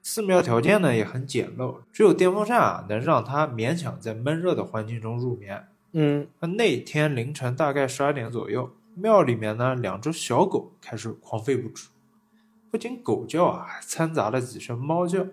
[0.08, 5.66] 寺庙条件呢也很简陋，只有电风扇啊能让他勉强在闷热的环境中入眠。
[5.94, 11.88] 嗯那那天凌晨大概十二点左右，庙里面呢两只小狗开始狂吠不止，
[12.70, 15.26] 不仅狗叫啊，还掺杂了几声猫叫。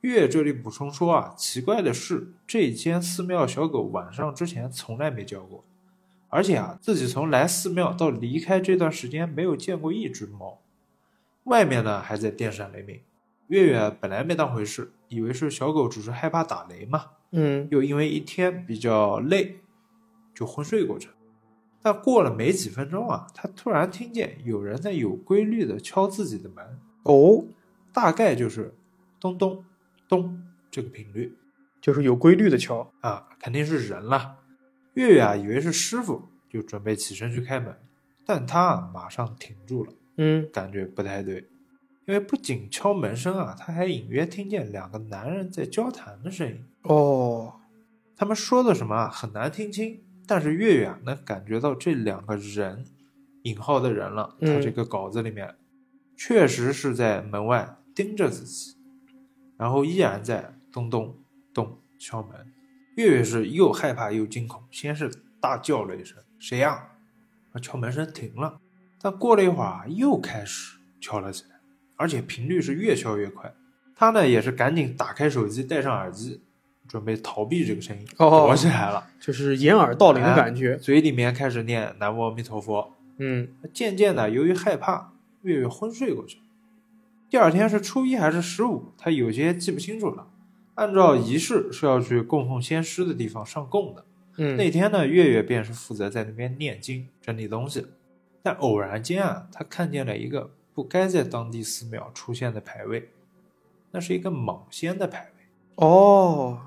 [0.00, 5.62] 月这里补充说啊，奇怪的是，这间寺庙小狗晚上之前从来没叫过，
[6.30, 10.62] 而且啊，自己从来寺庙到离开这段时间没有见过一只猫。
[11.44, 13.00] 外面呢还在电闪雷鸣，
[13.48, 19.60] 月月本来没当回事，以为是小狗只是害怕打雷嘛，嗯又因为一天比较累，
[20.34, 21.14] 就昏睡过去了。
[21.82, 27.44] 但过了没几分钟啊，他突然听见有人在有规律的敲自己的门，哦，
[27.92, 28.74] 大概就是
[29.20, 29.64] 咚咚
[30.08, 31.36] 咚这个频率
[31.80, 32.92] 就是有规律的敲。
[33.00, 34.38] 啊，肯定是人了。
[34.94, 37.78] 月月啊，以为是师傅，就准备起身去开门，
[38.24, 41.46] 但他啊马上停住了，嗯，感觉不太对，
[42.06, 46.64] 因为不仅敲门声啊，他还隐约听见两个男人在交谈的声音。
[46.82, 47.60] 哦，
[48.16, 52.84] 他们说的什么啊，很难听清，但是月月啊能感觉到这两个人，
[53.42, 55.56] 引号的人了，他嗯这个稿子里面、
[56.16, 58.76] 确实是在门外盯着自己，
[59.58, 61.18] 然后依然在咚咚
[61.52, 62.52] 咚敲门。
[62.96, 66.88] 月月是又害怕又惊恐，先是大叫了一声“谁呀、
[67.52, 68.60] 啊？”敲门声停了，
[69.00, 71.55] 但过了一会儿啊，又开始敲了起来，
[71.96, 73.52] 而且频率是越敲越快。
[73.94, 76.42] 他呢也是赶紧打开手机，戴上耳机，
[76.86, 79.06] 准备逃避这个声音，哦躲起来了。
[79.18, 80.76] 就是掩耳盗铃的感觉。
[80.76, 83.48] 嘴里面开始念“南无阿弥陀佛嗯，”。
[83.72, 86.38] 渐渐的，由于害怕，月月昏睡过去。
[87.30, 90.28] 第二天是初一还是十五，他有些记不清楚了。
[90.74, 94.04] 按照仪式是要去供奉先师的地方上供的。
[94.36, 97.86] 嗯，那天呢，月月便是负责在那边念经、整理东西。
[98.42, 103.10] 但偶然间啊，他看见了一个不该在当地寺庙出现的牌位，
[103.92, 105.46] 那是一个蟒仙的牌位。
[105.76, 106.60] 哦，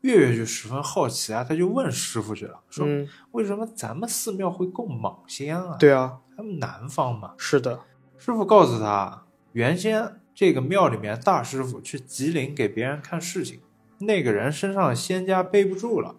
[0.00, 7.34] 月月就十分好奇啊，他就问师傅去了，说、嗯，为什么咱们寺庙会供蟒仙啊？，对啊，他们南方嘛。
[7.38, 7.82] 是的。
[8.18, 13.60] 师傅告诉他，原先这个庙里面大师傅去吉林给别人看事情，
[14.00, 16.16] 那个人身上的仙家背不住了。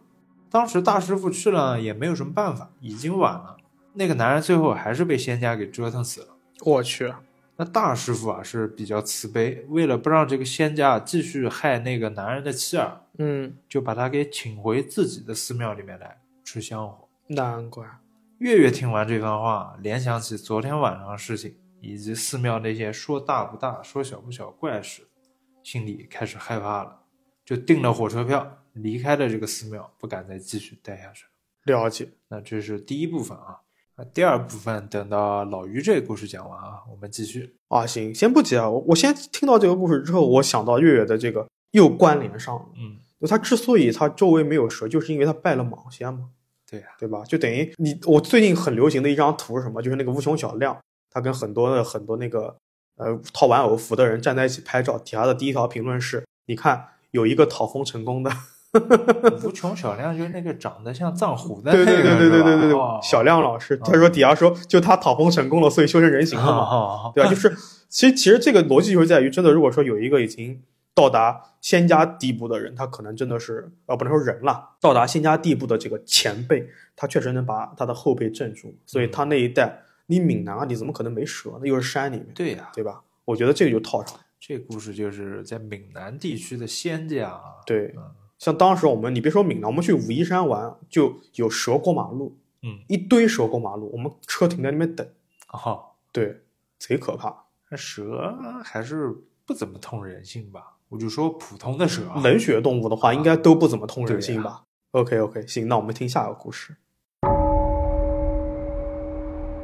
[0.50, 3.58] 当时大师傅去了也没有什么办法，已经晚了。
[3.96, 6.28] 那个男人最后还是被仙家给折腾死了。
[6.66, 7.14] 我去，
[7.56, 17.08] 那大师傅啊是比较慈悲，为了不让这个仙家继续害那个男人的妻儿，嗯，就把他给请回自己的寺庙里面来吃香火。
[17.28, 17.88] 难怪。
[18.40, 25.04] 月月听完这番话，联想起昨天晚上的事情，以及寺庙那些说大不大、说小不小怪事，
[25.62, 27.00] 心里开始害怕了，
[27.46, 31.78] 就订了火车票，离开了这个寺庙，不敢再继续待下去了。
[31.82, 32.10] 了解。
[32.28, 33.62] 那这是第一部分啊，
[33.96, 37.56] 那第二部分等到老于这个故事讲完啊，我们继续。
[37.68, 42.66] 啊，行，先不急啊，我我先听到这个故事之后，我想到月月的这个又关联上了。
[42.76, 46.30] 嗯，就他之所以他周围没有蛇，就是因为他拜了蟒仙嘛，
[46.70, 47.24] 对呀、对吧？
[47.24, 49.82] 就等于你我最近很流行的一张图是什么？
[49.82, 50.76] 就是那个无穷小亮，
[51.12, 52.56] 他跟很多的很多那个
[52.98, 58.32] 呃套玩偶服的人站在一起拍照，底下的第一条评论是：你看有一个讨封成功的，
[59.44, 66.58] 无穷小亮就是那个长得像藏狐的对对那个，对对对对对对，哦小亮老师，他说底下说就他讨封成功了，所以修成人形了嘛。
[66.60, 67.30] 哦对吧？
[67.30, 67.50] 就是
[67.90, 70.62] 其实其实这个逻辑就是在于，真的如果说有一个已经
[70.96, 81.68] 到达仙家地步的人，他可能真的是呃不能说人了，到达仙家地步的这个前辈，他确实能把他的后辈镇住，所以他那一代，你闽南啊，你怎么可能没蛇那？
[81.68, 83.02] 又是山里面，对呀、对吧？
[83.26, 84.22] 我觉得这个就套上了。
[84.40, 88.04] 这故事就是在闽南地区的仙家啊，对嗯，
[88.44, 95.08] 像当时我们，你别说闽南，我们去武夷山玩，就有蛇过马路，嗯，一堆蛇过马路，我们车停在那边等，
[95.54, 96.42] 哦，对，
[96.78, 97.46] 贼可怕。
[97.72, 100.76] 那蛇还是不怎么通人性吧？
[100.90, 106.76] 我就说普通的蛇啊，冷血动物的话，应该都不怎么通人性吧、OK OK，行，那我们听下一个故事。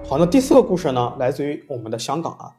[0.07, 2.55] 好，那第四个故事呢，来自于我们的香港啊，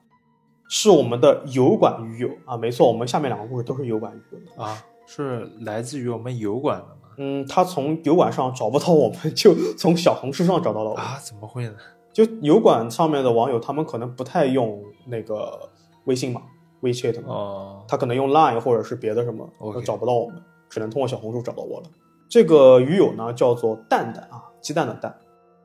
[0.68, 4.62] 是我们的油管鱼友啊，没错，我们下面两个故事都是油管鱼友的。
[4.62, 7.08] 啊，是来自于我们油管的吗？
[7.16, 11.04] 嗯，他从油管上找不到我们，就从小红书上找到了我们。
[11.04, 11.74] 啊，怎么会呢？
[12.12, 15.68] 就油管上面的网友，他们可能不太用那个
[16.04, 16.42] 微信嘛
[16.80, 21.86] ，WeChat 嘛，哦，他可能用 Line 或者是别的什么，OK 找不到我们，只能通过小红书找到我了。
[22.28, 25.18] 这个鱼友呢叫做蛋蛋啊，鸡蛋的蛋。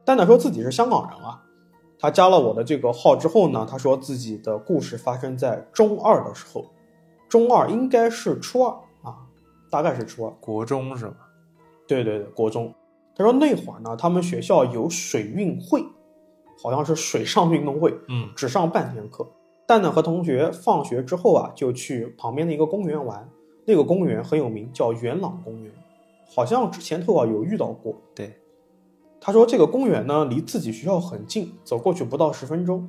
[0.04, 1.44] 蛋蛋说自己是香港人啊，
[2.00, 6.66] 他加了我的这个号之后呢，他说自己的故事发生在中二的时候，
[7.30, 8.78] 中二应该是初二啊，
[9.76, 10.32] 大概是初二。
[10.40, 11.16] 国中是吗？
[11.86, 12.74] 对对对，国中。
[13.14, 15.84] 他说那会儿呢，他们学校有水运会，
[16.64, 19.28] 好像是水上运动会，嗯只上半天课。
[19.68, 23.30] 蛋蛋和同学放学之后啊，就去旁边的一个公园玩。
[23.66, 25.72] 那个公园很有名，叫元朗公园，
[26.34, 27.96] 好像之前头啊有遇到过。
[28.14, 28.40] 对，
[29.20, 32.88] 他说这个公园呢离自己学校很近，走过去不到十分钟。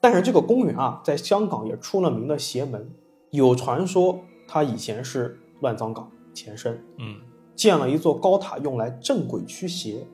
[0.00, 2.90] 但是这个公园啊，在香港也出了名的邪门，
[3.30, 7.16] 有传说它以前是乱葬岗前身，嗯
[7.56, 10.06] 建了一座高塔用来镇鬼驱邪，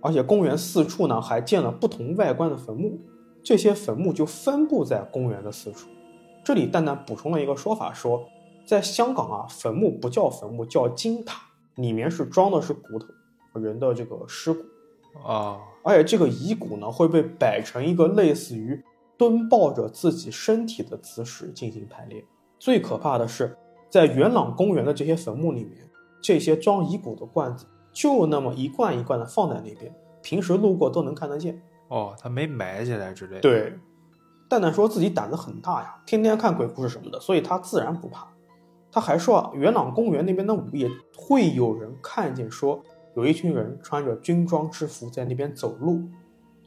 [0.00, 2.98] 而且公园四处呢还建了不同外观的坟墓，
[3.42, 5.88] 这些坟墓就分布在公园的四处。
[6.42, 8.24] 这里蛋蛋补充了一个说法说，
[8.66, 11.40] 在香港啊，坟墓不叫坟墓，叫金塔，
[11.76, 14.64] 里面是装的是骨头，人的这个尸骨。
[15.24, 18.82] 啊，而且这个遗骨呢会被摆成一个类似于
[19.18, 22.24] 蹲抱着自己身体的姿势进行排列。
[22.58, 23.56] 最可怕的是，
[23.90, 25.90] 在元朗公园的这些坟墓里面，
[26.22, 31.60] 这些装遗骨的罐子就那么一罐一罐的放在那边，平时路过都能看得见。
[31.88, 33.76] 哦，他没埋起来之类的。，对，
[34.48, 38.28] 蛋蛋说自己胆子很大呀，天天看鬼故事什么的，所以他自然不怕。
[38.92, 42.80] 他还说啊，元朗公园那边的午夜会有人看见说
[43.16, 46.02] 有一群人穿着军装制服在那边走路，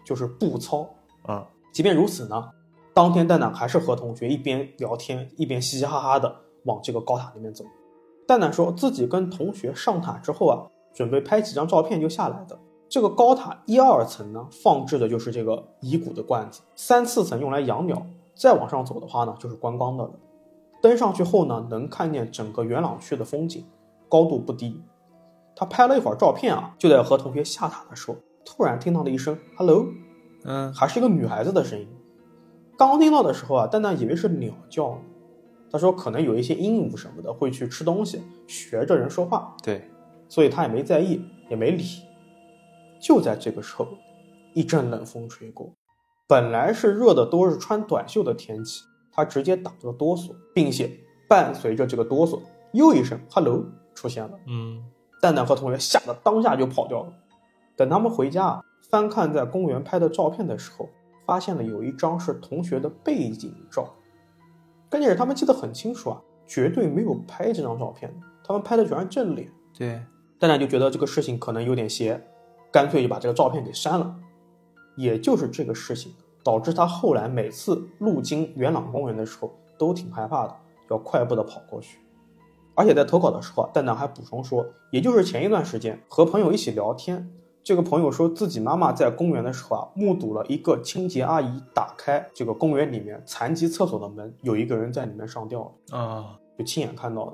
[0.06, 0.90] 就是步操。
[1.30, 2.50] 嗯，即便如此呢，
[2.94, 6.34] 当天蛋蛋还是和同学一边聊天一边嘻嘻哈哈的
[6.65, 7.63] 往这个高塔那边走。
[8.28, 12.58] 蛋蛋说自己跟同学上塔之后啊，准备拍几张照片就下来的。
[12.88, 20.12] 这个高塔一二层呢，放置的就是这个遗骨的罐子，三四层用来养鸟，再往上走的话呢，就是观光的了。
[20.82, 23.65] 登上去后呢，能看见整个元朗区的风景，
[24.08, 24.82] 高度不低。
[25.56, 29.86] 他拍了一会儿照片啊，就在和同学下塔的时候，突然听到了一声 “hello”，
[30.45, 31.88] 嗯，还是一个女孩子的声音。
[32.78, 34.97] 刚听到的时候啊，蛋蛋以为是鸟叫呢。
[35.74, 39.90] 他说可能有一些鹦鹉什么的会去吃东西，学着人说话，对，
[40.30, 41.84] 所以他也没在意，也没理。
[43.02, 43.88] 就在这个时候，
[44.54, 45.74] 一阵冷风吹过，
[46.28, 50.92] 本来是热的都是穿短袖的天气，他直接打了个哆嗦，并且
[51.28, 52.40] 伴随着这个哆嗦，
[52.74, 54.40] 又一声 “hello” 出现了。
[54.46, 54.80] 嗯，
[55.20, 57.12] 蛋蛋和同学吓得当下就跑掉了。
[57.76, 60.88] 等他们回家翻看在公园拍的照片的时候，
[61.26, 63.92] 发现了有一张是同学的背景照。
[64.94, 69.52] 关键是他们记得很清楚啊，绝对没有拍这张照片，他们拍的全是正脸。
[69.76, 70.00] 对，
[70.38, 72.24] 蛋蛋就觉得这个事情可能有点邪，
[72.72, 74.16] 干脆就把这个照片给删了。
[74.96, 80.56] 也就是这个事情，导致他后来每次路经元朗公园的时候都挺害怕的，
[80.92, 81.98] 要快步的跑过去。
[82.76, 87.28] 而且在投稿的时候啊，蛋蛋还补充说，也就是前一段时间和朋友一起聊天，
[87.63, 95.97] 这个朋友说自己妈妈在公园的时候啊，目睹了一个清洁阿姨打开这个公园里面残疾厕所的门，有一个人在里面上吊了。
[95.97, 97.34] 啊，就亲眼看到的。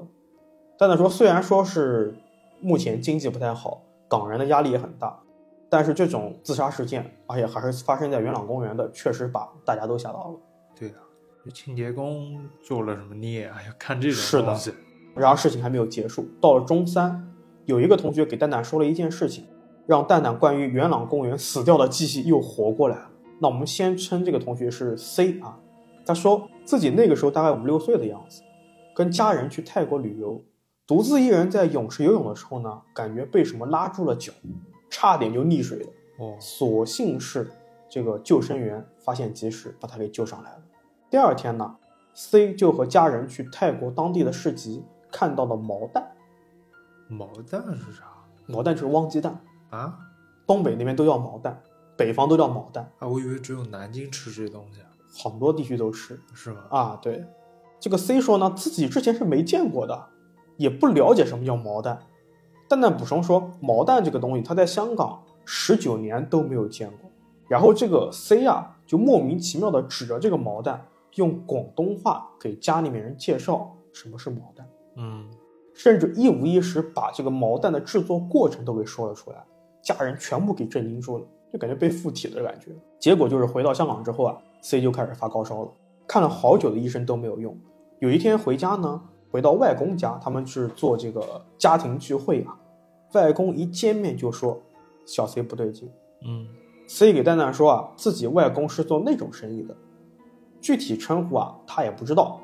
[0.78, 2.14] 蛋蛋说，虽然说是
[2.62, 5.20] 目前经济不太好，港人的压力也很大，
[5.68, 10.40] 但是这种自杀事件，而且还是发生在元朗公园的，确实把大家都吓到了。
[10.80, 10.96] 对的，
[11.44, 13.58] 这清洁工做了什么孽啊？
[13.68, 14.74] 要看这是的种东西。
[15.16, 17.28] 然而事情还没有结束，到了中三，
[17.66, 19.46] 有一个同学给蛋蛋说了一件事情，
[19.90, 23.10] 让蛋蛋关于元朗公园死掉的记忆又活过来了。
[23.40, 25.58] 那我们先称这个同学是 C 啊，
[26.06, 28.44] 他说自己那个时候大概五六岁的样子，
[28.94, 30.40] 跟家人去泰国旅游，
[30.86, 34.32] 独自一人在泳池游泳的时候呢，感觉被什么拉住了脚，
[34.92, 35.90] 差点就溺水了。
[36.20, 37.50] 哦，所幸是
[37.90, 40.62] 这个救生员发现及时，把他给救上来了。
[41.10, 41.76] 第二天呢
[42.14, 46.12] ，C 就和家人去泰国当地的市集，看到了毛蛋。
[47.08, 48.04] 毛蛋是啥
[48.46, 49.98] 毛蛋就是汪鸡蛋，啊？
[50.48, 51.62] 东北那边都叫毛蛋，
[51.96, 54.82] 北方都叫毛蛋，啊，我以为只有南京吃这东西，
[55.24, 56.62] 很多地区都吃是吗？
[56.70, 57.00] 啊。
[57.02, 57.24] 对，
[57.80, 60.08] 这个 C 说呢，自己之前是没见过的，
[60.58, 62.00] 也不了解什么叫毛蛋。
[62.68, 67.10] 蛋蛋补充说，毛蛋这个东西，他在香港十九年都没有见过。
[67.48, 74.70] 然后这个 C 啊，就莫名其妙的指着这个毛蛋，用广东话给家里面人介绍什么是毛蛋。
[74.98, 75.28] 嗯，
[75.74, 79.44] 甚至一五一十把这个毛蛋的制作过程都给说了出来，
[79.90, 82.72] 家人全部给震惊住了，就感觉被附体了的感觉。
[83.00, 85.72] 结果就是回到香港之后啊，C 就开始发高烧了，
[86.08, 87.58] 看了好久的医生都没有用。
[88.00, 92.56] 有一天回家呢，回到外公家，他们是做这个家庭聚会啊，
[93.14, 94.62] 外公一见面就说
[95.06, 95.90] 小 C 不对劲。
[96.26, 96.48] 嗯
[96.88, 99.76] ，C 给蛋蛋说啊，自己外公是做那种生意的，
[100.62, 102.42] 具体称呼啊他也不知道。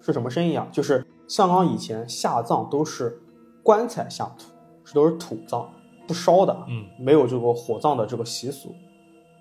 [0.00, 3.20] 是什么生意啊，就是香港以前下葬都是
[3.62, 4.52] 棺材下土，
[4.84, 5.68] 这都是土葬，
[6.08, 8.74] 不烧的，嗯，没有这个火葬的这个习俗。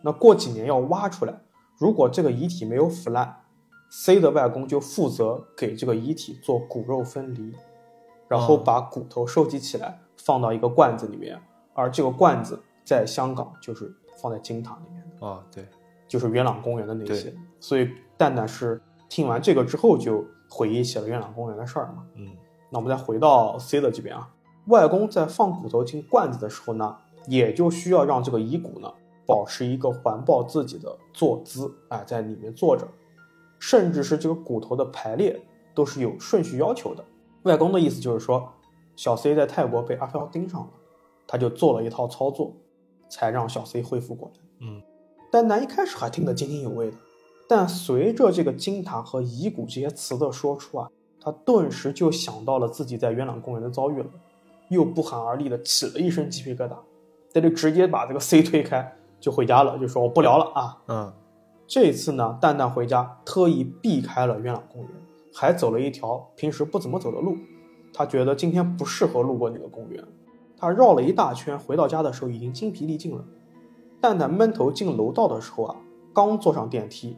[0.04, 1.34] 那过几年要挖出来，
[1.80, 3.44] 如果这个遗体没有腐烂
[3.90, 7.54] ，C 的外公就负责给这个遗体做骨肉分离，
[8.28, 11.42] 然后哦把骨头收集起来放到一个罐子里面，
[11.74, 15.26] 而这个罐子在香港就是放在金塔里面的。
[15.26, 15.66] 哦，对，
[16.08, 22.06] 就是元朗公园的那些，所以蛋蛋是听完这个之后就回忆起了元朗公园的事儿嘛。
[22.16, 22.36] 嗯，
[22.70, 24.30] 那我们再回到 C 的这边啊，
[24.68, 26.96] 外公在放骨头进罐子的时候呢，
[27.28, 28.92] 也就需要让这个遗骨呢
[29.26, 32.88] 保持一个环抱自己的坐姿啊、在里面坐着，
[33.60, 35.40] 甚至是这个骨头的排列
[35.74, 37.04] 都是有顺序要求的。
[37.44, 38.50] 外公的意思就是说，
[38.96, 40.68] 小 C 在泰国被阿飘盯上了，
[41.26, 42.54] 他就做了一套操作，
[43.10, 44.36] 才让小 C 恢复过来。
[44.60, 44.82] 嗯，
[45.32, 46.98] 丹南一开始还听得津津有味的，
[47.48, 50.90] 但随着这个金塔和遗骨这些词的说出啊，
[51.22, 54.10] 他顿时就想到了自己在元朗公园的遭遇了，
[54.70, 56.76] 又不寒而栗的起了一身鸡皮疙瘩。
[57.34, 60.78] 他就直接把这个 C 推开就回家了，就说我不聊了啊。
[60.88, 61.14] 嗯，
[61.68, 64.92] 这次呢，蛋蛋回家特意避开了元朗公园，
[65.34, 67.38] 还走了一条平时不怎么走的路。
[67.94, 70.04] 他觉得今天不适合路过那个公园，
[70.58, 73.24] 他绕了一大圈，回到家的时候已经精疲力尽了。
[74.02, 75.76] 蛋蛋闷头进楼道的时候啊，
[76.14, 77.18] 刚坐上电梯，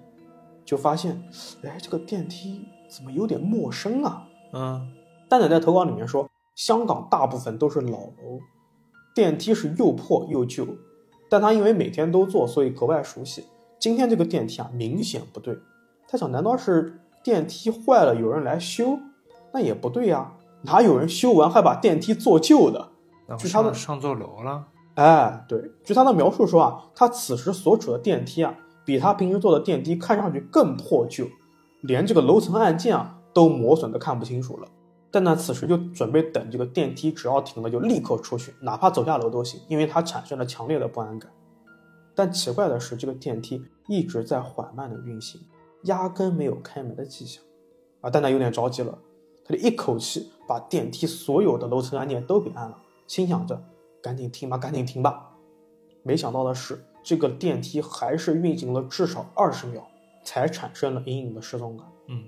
[0.66, 1.22] 就发现，
[1.64, 4.28] 哎，这个电梯怎么有点陌生啊？
[4.54, 4.92] 嗯，
[5.28, 6.30] 蛋蛋在投稿里面说，
[6.60, 8.42] 香港大部分都是老楼，
[9.16, 10.68] 电梯是又破又旧，
[11.30, 13.46] 但他因为每天都坐，所以格外熟悉。
[13.80, 15.58] 今天这个电梯啊，明显不对。
[16.06, 19.00] 他想，难道是电梯坏了，有人来修？
[19.54, 20.34] 那也不对呀，
[20.64, 22.90] 哪有人修完还把电梯做旧的？
[23.30, 24.68] 那据他的上上错楼了。
[24.96, 28.54] 哎，对，据他的描述说啊，他此时所处的电梯啊，
[28.84, 31.26] 比他平时坐的电梯看上去更破旧，
[31.80, 34.68] 连这个楼层按键啊都磨损的看不清楚了。
[35.12, 41.32] 蛋蛋此时就准备等这个电梯只要停了就立刻出去，哪怕走下楼都行，因为他产生了强烈的不安感。
[42.16, 45.42] 但奇怪的是，这个电梯一直在缓慢的运行，
[45.84, 47.44] 压根没有开门的迹象。
[48.02, 48.98] 啊，蛋蛋有点着急了，
[49.46, 53.62] 他就一口气把电梯所有的楼层按键都给按了，心想着。
[54.02, 55.30] 赶紧停吧，赶紧停吧！
[56.04, 59.86] 没想到的是，这个电梯还是运行了至少二十秒，
[60.24, 61.86] 才产生了隐隐的失踪感。
[62.08, 62.24] 嗯，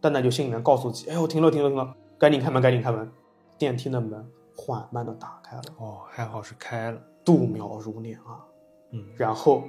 [0.00, 1.94] 蛋蛋就心里面告诉自己：“哎呦，停了，停了，停了！
[2.22, 3.10] 赶紧开门，赶紧开门！”
[3.58, 4.24] 电梯的门
[4.56, 5.62] 缓慢的打开了。
[5.76, 8.38] 哦，还好是开了，度秒如年啊！
[8.92, 9.64] 嗯，然后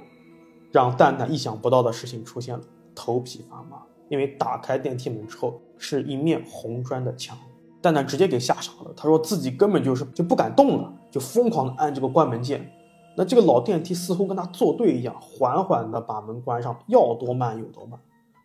[0.70, 2.62] 让蛋蛋意想不到的事情出现了，
[2.94, 7.36] 头皮发麻，因为打开电梯门之后是一面红砖的墙。
[7.82, 12.70] 蛋蛋直接给吓傻了，他说自己根本就是就不敢动了，就疯狂的按这个关门键。
[13.16, 17.98] 那这个老电梯似乎跟他作对一样，缓缓的把门关上，要多慢有多慢。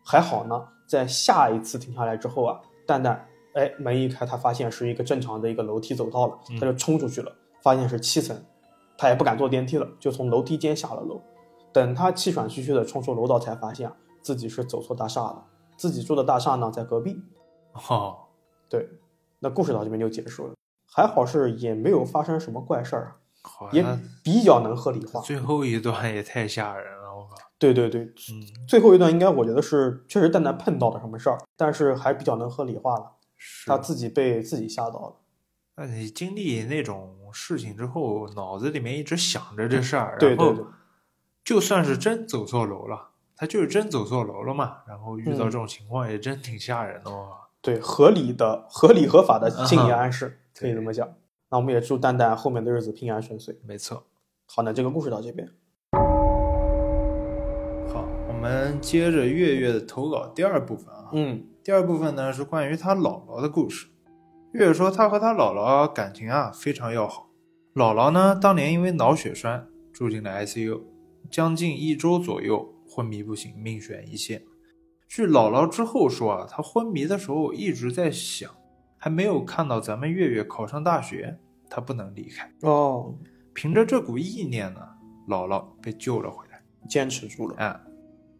[0.04, 7.32] 还好呢，在下一次停下来之后啊，蛋蛋哎门一开，他发现是一个正常的一个楼梯走道了，他就冲出去了，
[7.62, 8.40] 发现是七层，
[8.96, 11.20] 他也不敢坐电梯了，就从楼梯间下了楼。
[11.72, 15.44] 等他气喘吁吁的冲出楼道，才发现自己是走错大厦了，
[15.76, 17.22] 自己住的大厦呢在隔壁。
[17.88, 18.16] 哦，
[18.68, 18.88] 对。
[19.42, 20.54] 那故事到这边就结束了，
[20.86, 23.16] 还好是也没有发生什么怪事儿，
[23.72, 23.82] 也
[24.22, 25.20] 比较能合理化。
[25.20, 27.36] 最后一段也太吓人了，我靠！
[27.58, 33.12] 对对对，嗯，最后一段应该我觉得是确实蛋蛋碰到了什么事儿，但是还比较能合理化了，
[33.66, 35.16] 他自己被自己吓到了。
[35.76, 40.64] 那你经历那种事情之后，脑子里面一直想着这事儿，对对对，
[41.42, 47.30] 就算是真走错楼了，他就是真走错楼了嘛，然后遇到这种情况也真挺吓人的哦。
[47.62, 51.08] 对，合理的、合理合法的心理暗示，可以这么讲。
[51.50, 53.58] 那我们也祝蛋蛋后面的日子平安顺遂。
[53.66, 54.06] 没错。
[54.46, 55.48] 好，那这个故事到这边。
[57.92, 61.10] 好，我们接着月月的投稿第二部分啊。
[61.12, 63.86] 嗯，第二部分呢是关于他姥姥的故事。
[64.54, 67.30] 月月说，他和他姥姥感情啊非常要好。
[67.76, 70.80] 姥姥呢，当年因为脑血栓住进了 ICU，
[71.30, 74.42] 将近一周左右昏迷不醒，命悬一线。
[75.06, 78.50] 据姥姥之后说啊，她昏迷的时候一直在想，
[78.98, 83.14] 还没有看到咱们月月考上大学，她不能离开哦。
[83.54, 84.80] 凭着这股意念呢，
[85.28, 87.54] 姥姥被救了回来，坚持住了。
[87.58, 87.80] 哎，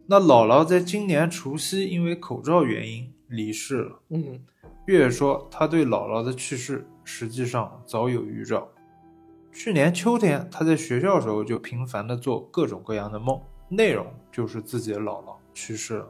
[0.09, 3.99] 那姥姥在今年除夕因为口罩原因离世了。
[4.11, 4.39] 嗯，
[4.87, 8.69] 月月说，她对姥姥的去世实际上早有预兆。
[9.53, 16.09] 去年秋天，她在学校时候就频繁的做各种各样的梦，内容就是自己的姥姥去世了。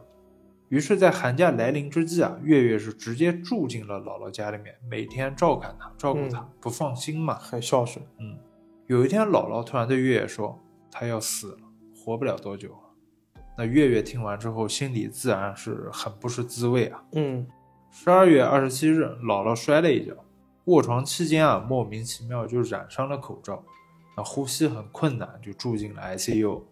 [0.69, 8.05] 于是，在寒假来临之际啊，月月是直接住进了姥姥家里面，每天照看她，照顾她，不放心嘛，很孝顺。
[8.19, 8.39] 嗯，
[8.87, 10.57] 有一天，姥姥突然对月月说
[10.93, 11.59] ：“她要死了，
[11.97, 12.90] 活不了多久了。”
[13.57, 17.03] 那月月听完之后，心里自然是很不是滋味啊。
[17.13, 17.47] 嗯，
[17.91, 20.15] 十二月二十七日，姥姥摔了一跤，
[20.65, 23.63] 卧床期间啊，莫名其妙就染上了口罩，
[24.17, 26.63] 那呼吸很困难，就住进了 ICU。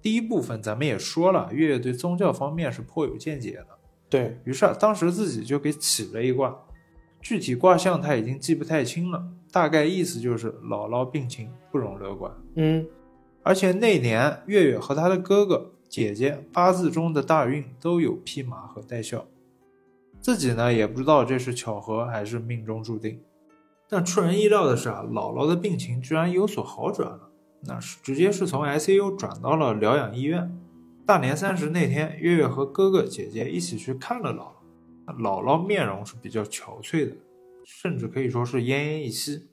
[0.00, 3.66] 第一部分咱们也说了，月月对宗教方面是颇有见解的。
[4.08, 6.56] 对于是，当时自己就给起了一卦，
[7.20, 12.30] 具体卦象他已经记不太清了，大概意思就是姥姥病情不容乐观。
[12.56, 12.86] 嗯，
[13.42, 19.28] 而且那年月月和他的哥哥姐姐八字中的大运都有匹马和带孝，
[20.20, 23.20] 自己呢也不知道这是巧合还是命中注定。
[23.88, 27.30] 但出人意料的是啊，姥姥的病情居然有所好转了。
[27.60, 30.58] 那是直接是从 ICU 转到了疗养医院。
[31.06, 34.48] 大年三十那天，月月和哥哥姐姐一起去看了姥
[35.14, 35.16] 姥。
[35.22, 37.14] 姥姥面容是比较憔悴的，
[37.64, 39.44] 甚至可以说是奄奄一息。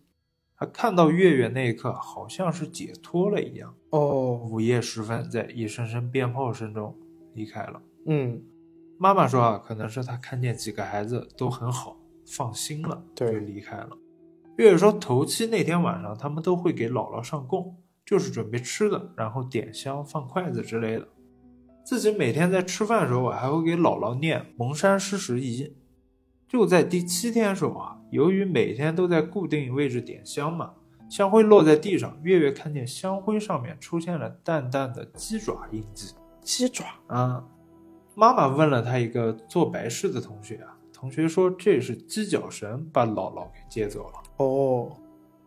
[0.62, 3.74] 她看到月月那一刻，好像是解脱了一样。
[3.90, 6.96] 哦，午夜时分，在一声声鞭炮声中
[7.34, 7.82] 离开了。
[8.06, 8.40] 嗯，
[9.00, 11.98] 妈妈说啊，可能是她看见几个孩子都很好，
[12.28, 13.90] 放心了，对，就离开了。
[14.58, 21.08] 月月说，头七那天晚上，他们都会给姥姥上供，就是准备吃的，然后点香、放筷子之类的。
[21.84, 25.76] 自己每天在吃饭的时候，还会给姥姥念蒙山施食仪。
[26.52, 30.74] 就在第七天时候啊，由于每天都在固定位置点香嘛，
[31.10, 36.14] 香灰落在地上，月月看见香灰上面出现了淡淡的鸡爪印记。
[36.42, 37.42] 鸡爪啊，
[38.16, 44.14] 妈妈问了他一个做白事的同学啊，同学说这是鸡脚神把姥姥给接走了。
[44.36, 44.92] 哦，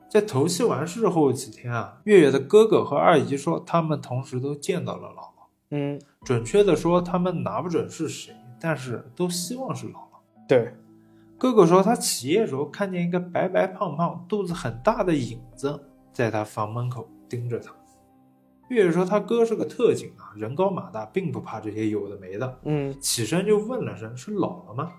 [0.09, 5.47] 在头七完事后几天啊，月月的哥哥和二姨说他们同时都见到了姥姥。
[5.69, 10.15] 嗯，准确的说，他们拿不准是谁，但是都希望是姥姥。
[10.49, 10.73] 对，
[11.37, 17.75] 哥哥说他起夜时候看见一个白白胖胖、肚子很大的影子在他房门口盯着他。
[18.69, 22.61] 月月说他哥是个特警啊，人高马大，并不怕这些有的没的。
[22.65, 24.91] 嗯，起身就问了声：“是老了吗？”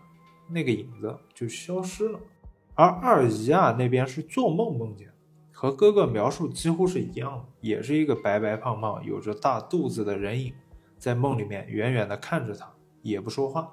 [0.48, 2.20] 那个影子就消失了。
[2.76, 5.10] 而二姨啊那边是做梦梦见，
[5.52, 10.54] 和哥哥描述几乎是一样的，也是一个白白胖胖、有着大肚子的人影。
[10.98, 12.72] 在梦里面远远的看着他，
[13.02, 13.72] 也不说话。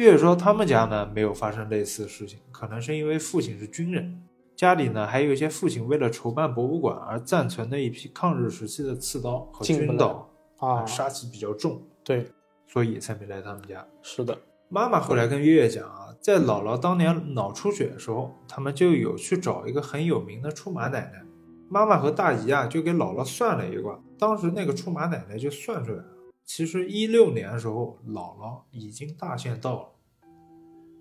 [0.00, 4.18] 月月说他们家呢没有发生类似的事情，可能是因为父亲是军人，
[4.56, 10.26] 家里呢还有一些父亲为了筹办博物馆而暂存的一批抗日时期的刺刀和军刀
[10.56, 12.26] 啊，杀气比较重，对，
[12.66, 13.86] 所以才没来他们家。
[14.00, 14.38] 是的，
[14.70, 21.22] 妈妈后来跟月月讲啊，在姥姥当年脑出血的时候，他们就有去找一个很有名的出马奶奶。
[21.68, 24.00] 妈妈和大姨啊，就给姥姥算了一卦。
[24.18, 26.04] 当时那个出马奶奶就算出来了，
[26.52, 29.88] 其实一六年的时候，姥姥已经大限到了。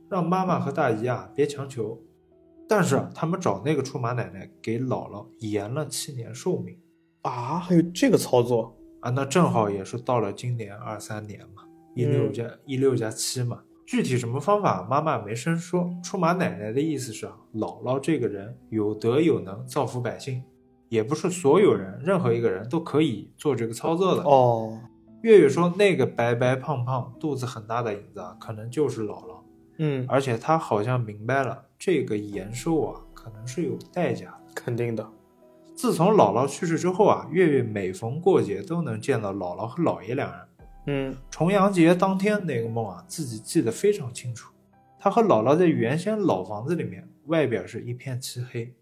[0.08, 2.00] 让妈妈和大姨啊别强求，
[2.68, 6.78] 但是他们找那个出马奶奶给姥姥延了七年寿命
[7.24, 9.10] 啊，还有这个操作啊？
[9.10, 11.64] 那正好也是到了今年二三年嘛，
[11.96, 13.64] 一六加一六加七嘛。
[13.88, 15.90] 具体什么方法，妈妈没深说。
[16.04, 20.44] 出马奶奶的意思是啊，姥姥这个人有德有能，造福百姓。
[20.90, 24.80] 也不是所有人，任何一个人都可以做这个操作的哦。
[25.22, 29.40] 月月说，那个白白胖胖、肚子很大的影子啊，可能就是姥姥。
[29.78, 34.38] 嗯，而且他好像明白了，这个延寿啊，可能是有代价的。
[34.56, 35.08] 肯定的。
[35.76, 40.40] 自从姥姥去世之后啊，月月每逢过节都能见到姥姥和姥爷两人。
[40.88, 44.52] 嗯，重阳节当天那个梦啊，自己记得非常清楚。
[44.98, 48.74] 他和姥姥在原先老房子里面，外边是一片漆黑。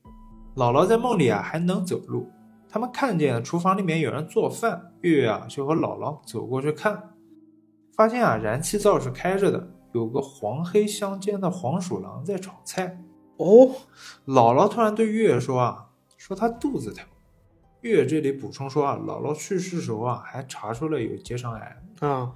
[0.55, 2.27] 姥姥在梦里啊还能走路，
[2.77, 7.15] 他们看见厨房里面有人做饭，月月啊就和姥姥走过去看，
[7.95, 13.03] 发现啊燃气灶是开着的，有个黄黑相间的黄鼠狼在炒菜。
[13.37, 13.71] 哦，
[14.27, 17.03] 姥姥突然对月月说啊，说她肚子疼。
[17.81, 22.31] 月月这里补充说啊，姥姥去世时候啊还查出了有结肠癌啊。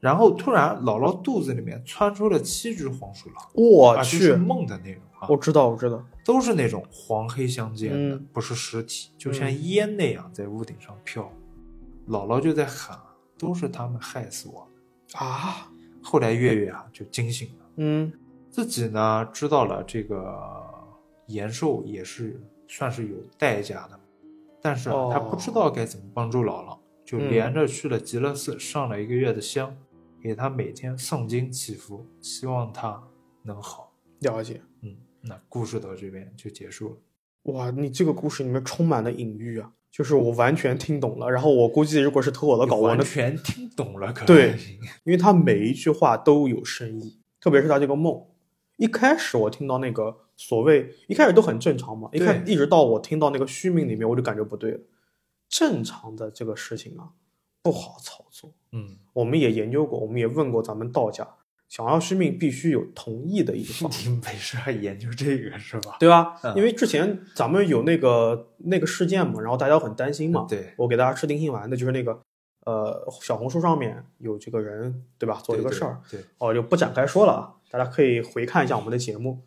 [0.00, 3.36] 然后突然，姥姥肚子里面窜出了七只黄鼠狼。
[3.54, 5.28] 我去，是梦的内容啊！
[5.28, 11.30] 我知道，我知道，都是那种黄黑相间的，不是尸体，就像烟那样在屋顶上飘。
[12.08, 12.98] 姥姥就在喊
[13.38, 14.68] ：“都是他们害死我
[15.14, 15.70] 啊！”
[16.02, 18.12] 后来月月啊就惊醒了，嗯，
[18.50, 20.36] 自己呢知道了这个
[21.26, 24.00] 延寿也是算是有代价的，
[24.62, 29.76] 但是啊他不知道该怎么帮助姥姥，就连着去了极乐寺上了一个月的香。
[30.20, 33.00] 给他每天诵经祈福，希望他
[33.44, 33.92] 能好。
[34.18, 34.67] 了解，嗯，
[35.22, 36.96] 那故事到这边就结束了。
[37.52, 41.30] 哇，你这个故事里面充满了隐喻啊，就是我完全听懂了。
[41.30, 44.12] 然后我估计，如果是投我的稿，我完全听懂了。
[44.26, 44.56] 对，
[45.04, 48.22] 因为他每一句话都有深意，特别是他这个梦。
[48.76, 54.80] 一开始我听到那个所谓，一开始都很正常嘛，一开一直到我听到那个虚名里面，我就感觉不对了。
[55.48, 57.10] 正常的这个事情啊。
[57.60, 61.28] 不好操作，嗯，我们也研究过，我们也问过咱们道家，
[61.68, 63.90] 想要续命必须有同意的一方。
[63.90, 65.96] 你没事还研究这个是吧？
[66.00, 66.34] 对吧？
[66.56, 70.46] 因为之前咱们有那个那个事件嘛，然后大家很担心嘛。
[70.48, 72.18] 对，我给大家吃定心丸的就是那个，
[72.64, 75.40] 呃，小红书上面有这个人，对吧？
[75.44, 79.42] 做这个事儿，对，哦，就不展开说了啊，大家可以回看一下我们的节目。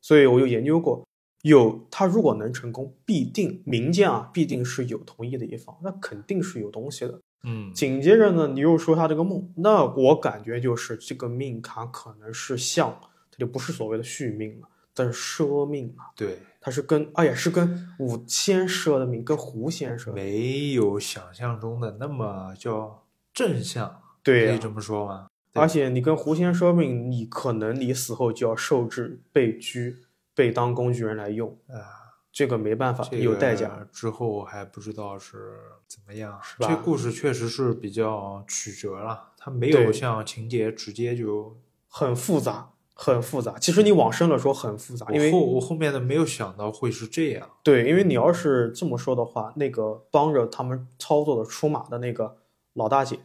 [0.00, 1.04] 所以我就研究过，
[1.42, 7.18] 有他如果能成功，必定民间啊，必定是有同意的一方，那肯定是有东西的。
[7.42, 12.98] 嗯，紧接着呢，你又说他这个梦，那我感觉就是这个命卡可能是像，
[13.30, 16.04] 它就不是所谓的续命了，但是奢命了。
[16.16, 25.28] 对，它是跟，哎呀，是跟武先生的命，跟胡先生没有想象中的那么叫正向，对，可以这么说吗？
[25.54, 29.96] 而且你跟胡先生命，你可能你死后就要受制、被拘、
[30.34, 31.95] 被当工具人来用啊。
[32.36, 33.88] 这个没办法，有代价。
[33.90, 35.54] 之后还不知道是
[35.88, 36.68] 怎么样，是吧？
[36.68, 41.56] 这故事确实是比较曲折了，它没有像情节直接就
[41.88, 42.72] 很复杂。
[42.92, 43.58] 很复杂。
[43.58, 47.48] 其实你往深了说很复杂，因为我后我后面的没有想到会是这样。
[47.62, 52.36] 对，因为你要是这么说的话，那个帮着他们操作的出马的那个
[52.74, 53.18] 老大姐，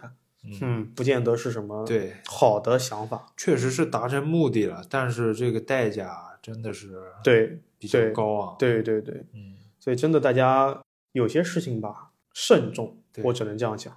[0.43, 3.27] 嗯，不见得是什么对，好的想法。
[3.37, 8.55] 确实是达成目的了，但是这个代价真的是对比较高啊。
[8.57, 10.81] 对对对，嗯，所以真的大家
[11.11, 13.93] 有些事情吧，慎重，我只能这样讲。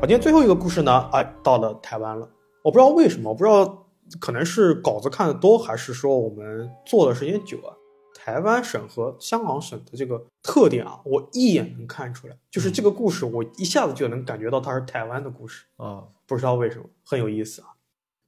[0.00, 2.28] 好，今天最后一个故事呢，哎，到了台湾了。
[2.64, 3.86] 我不知道为什么，我不知道
[4.20, 7.74] 可能是稿子看的多，还是说我们做的时间久啊。
[8.20, 15.66] 台湾省和香港省的这个特点啊，我一眼能看出来，就是这个故事，我一下子就能感觉到它是台湾的故事。
[15.76, 17.68] 啊，不知道为什么，很有意思啊。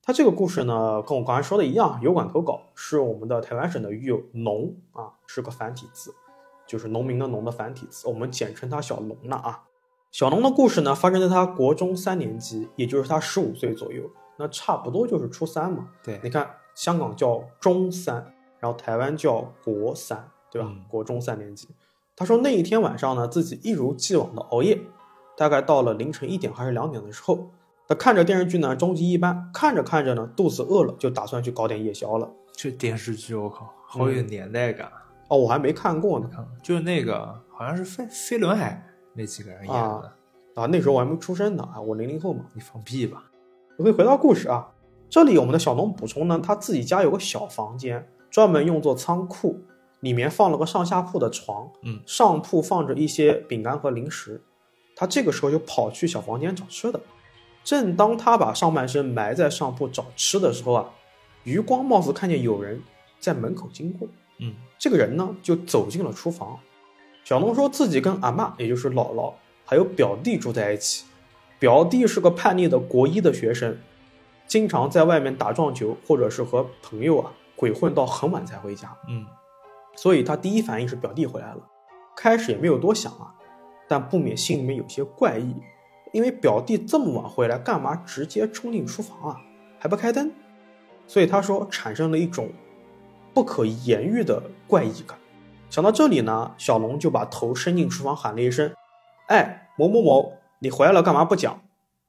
[0.02, 6.14] 他这个故事呢，跟我刚才说的一样，油管投稿是我们的台湾省的狱友农啊，是个繁体字，
[6.66, 9.64] 就是农民的农的繁体字，我们简称他小农了啊。
[10.10, 15.90] 小农的故事呢，发生在他国中三年级，也就是他十五岁左右，那差不多就是初三嘛。
[16.02, 20.68] 对，你看，香港叫中三，然后台湾叫国三，对吧？
[20.70, 21.68] 嗯国中三年级。
[22.14, 24.78] 他说那一天晚上呢，自己一如既往的熬夜，
[25.36, 27.50] 大概到了凌晨一点还是两点的时候，
[27.88, 32.30] 他看着电视剧呢，终极一班，看着看着呢，肚子饿了，就打算去搞点夜宵了。
[32.52, 34.92] 这电视剧我靠，好有年代感。
[35.28, 38.84] 哦，我还没看过呢看，就是那个好像是飞飞轮海
[39.14, 40.12] 那几个人演的。
[40.56, 42.44] 啊，那时候我还没出生呢啊，我零零后嘛。
[42.52, 43.24] 你放屁吧！
[43.78, 44.68] 我们回到故事啊，
[45.08, 49.60] 这里我们的小农补充呢，他自己家有个小房间，专门用作仓库，
[50.00, 54.40] 里面放了个上下铺的床，嗯上铺放着一些饼干和零食。
[54.94, 57.00] 他这个时候就跑去小房间找吃的。
[57.64, 60.90] 正当他把上半身埋在上铺找吃的时候啊，
[61.44, 62.80] 余光貌似看见有人
[63.18, 64.08] 在门口经过。
[64.38, 66.58] 嗯这个人呢就走进了厨房。
[67.24, 69.34] 小龙说自己跟阿妈，也就是姥姥，
[69.66, 71.04] 还有表弟住在一起。
[71.58, 73.76] 表弟是个叛逆的国一的学生，
[74.46, 78.96] 经常在外面打撞球，或者是和朋友啊鬼混到很晚才回家。
[79.06, 79.26] 嗯
[79.94, 81.60] 所以他第一反应是表弟回来了。
[82.16, 83.34] 开始也没有多想啊，
[83.86, 85.54] 但不免心里面有些怪异，
[86.12, 89.40] 因为表弟这么晚回来，干嘛直接冲进厨房啊，
[89.78, 90.32] 还不开灯？
[91.06, 92.48] 所以他说产生了一种
[93.34, 95.18] 不可言喻的怪异感。
[95.68, 98.72] 想到这里呢，小龙就把头伸进厨房喊了一声
[99.28, 101.60] ：“哎，某某某，你回来了，干嘛不讲？”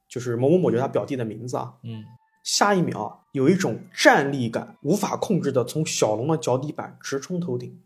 [0.08, 1.74] 就是某某某，就是他表弟的名字啊。
[1.82, 2.04] 嗯
[2.42, 7.78] 下一秒啊，有一种站立感无法控制的从小龙的脚底板直冲头顶。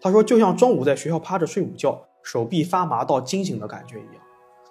[0.00, 4.22] 他说，就像中午在学校趴着睡午觉，手臂发麻到惊醒的感觉一样。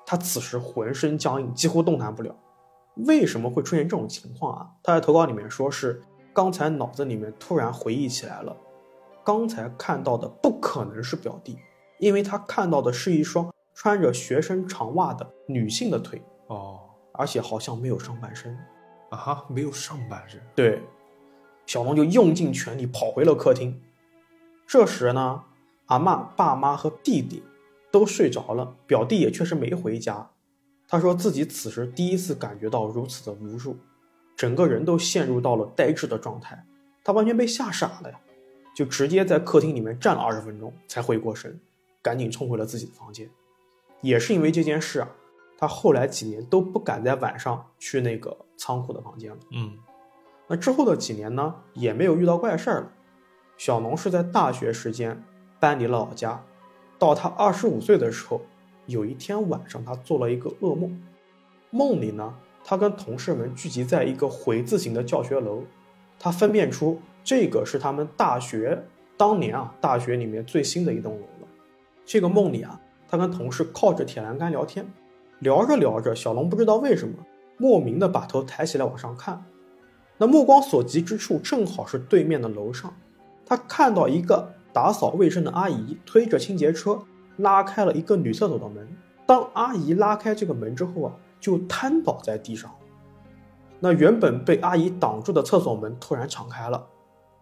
[0.05, 2.35] 他此时浑身僵硬，几乎动弹不了。
[3.07, 4.69] 为什么会出现这种情况啊？
[4.83, 8.55] 他在投稿里面说是刚才脑子里面突然回忆起来了，
[9.23, 11.57] 刚才看到的不可能是表弟，
[11.99, 16.79] 因为他看到的是一双穿着学生长袜的女性的腿，哦
[17.13, 18.55] 而且好像没有上半身。
[19.13, 20.41] 啊哈，没有上半身。
[20.55, 20.81] 对，
[21.67, 23.79] 小龙就用尽全力跑回了客厅。
[24.65, 25.43] 这时呢，
[25.85, 27.43] 阿嬷、爸妈和弟弟
[27.91, 30.31] 都睡着了，表弟也确实没回家。
[30.87, 33.77] 他说自己此时第一次感觉到如此的无助，
[34.35, 36.65] 整个人都陷入到了呆滞的状态，
[37.03, 38.19] 他完全被吓傻了呀，
[38.75, 41.59] 就直接在客厅里面站了二十分钟才回过神，
[42.01, 43.29] 赶紧冲回了自己的房间。
[44.01, 45.09] 也是因为这件事啊，
[45.63, 49.37] 他后来几年都不敢在晚上去那个仓库的房间了。
[49.51, 49.71] 嗯
[50.45, 52.91] 那之后的几年呢，也没有遇到怪事儿了。
[53.57, 55.23] 小农是在大学时间
[55.61, 56.43] 搬离了老家，
[56.99, 58.41] 到他二十五岁的时候，
[58.87, 61.01] 有一天晚上，他做了一个噩梦。
[61.69, 65.63] 梦里呢，他跟同事们聚集在一个回字形的教学楼，
[66.19, 68.83] 他分辨出这个是他们大学
[69.15, 71.47] 当年啊大学里面最新的一栋楼了。
[72.03, 74.85] 这个梦里啊，他跟同事靠着铁栏杆聊天，
[75.43, 77.13] 聊着聊着，小龙不知道为什么
[77.57, 79.43] 莫名的把头抬起来往上看。
[80.17, 82.95] 那目光所及之处，正好是对面的楼上。
[83.45, 86.97] 他看到一个打扫卫生的阿姨推着清洁车
[87.37, 88.87] 拉开了一个女厕所的门。
[89.25, 92.73] 当阿姨拉开这个门之后啊，就瘫倒在地上。
[93.79, 96.87] 那原本被阿姨挡住的厕所门突然敞开了，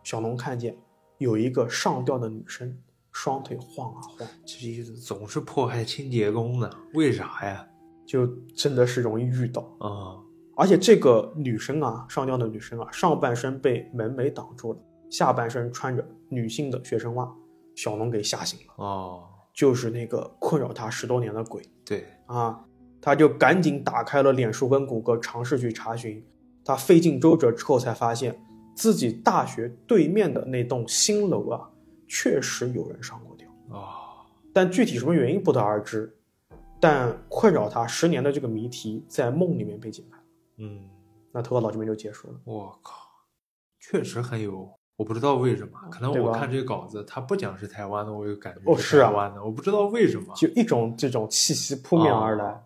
[0.03, 0.75] 小龙看见
[1.19, 2.77] 有一个上吊的女生，
[3.11, 7.67] 双腿晃啊晃，这意思总是迫害清洁工的，为啥呀？
[8.11, 9.61] 就真的是容易遇到。
[9.79, 10.19] 啊、
[10.57, 17.33] 而且这个女生啊，上吊的女生啊，上半身被门楣挡住了，下半身穿着女性的学生袜，
[17.73, 22.59] 小龙给吓醒了，哦，就是那个困扰他十多年的鬼对，啊！
[22.99, 26.21] 他就赶紧打开了脸书跟谷歌，尝试去查询。
[26.65, 28.37] 他费尽周折之后，才发现
[28.75, 31.69] 自己大学对面的那栋新楼啊，
[32.09, 33.87] 确实有人上过吊，哦，
[34.51, 36.13] 但具体什么原因不得而知。
[36.81, 40.17] 但困扰他十年的这个谜题，在梦里面被解开。
[40.57, 40.89] 嗯，
[41.31, 42.39] 那投稿到这边就结束了。
[42.43, 43.07] 我靠，
[43.79, 50.33] 确实很有，我不知道为什么，可能我看这个稿子，他不讲是台湾的，我有感觉哦是啊台湾的，我不知道为什么。
[50.35, 52.63] 就一种这种气息扑面而来，哦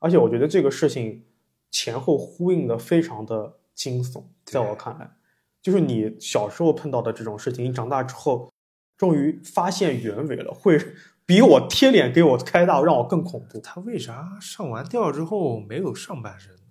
[0.00, 1.24] 而且我觉得这个事情
[1.70, 5.10] 前后呼应的非常的惊悚，在我看来，
[5.60, 8.50] 就是你小时候碰到的这种事情，你长大之后
[8.96, 10.78] 终于发现原委了，会
[11.28, 13.60] 比我贴脸给我开大让我更恐怖。
[13.60, 16.62] 他为啥上完吊之后没有上半身呢？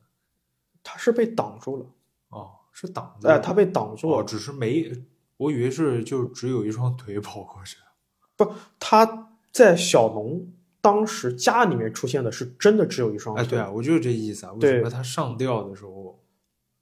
[0.82, 1.86] 他是被挡住了，
[2.30, 4.92] 哦，是挡着哎，他被挡住了，哦，只是没，
[5.38, 7.78] 我以为是就只有一双腿跑过去。
[8.36, 10.48] 不他在小农
[10.82, 13.52] 当时家里面出现的是真的只有一双哎，腿。
[13.52, 14.54] 对啊，我就是这意思啊。
[14.54, 16.20] 为什么他上吊的时候，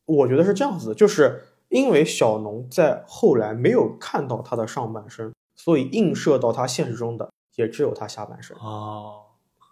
[0.05, 8.56] 我觉得是这样子的，就是因为小农在后来没有看到他的上半身，所以映射到他现实中的也只有他下半身。
[8.58, 9.24] 哦，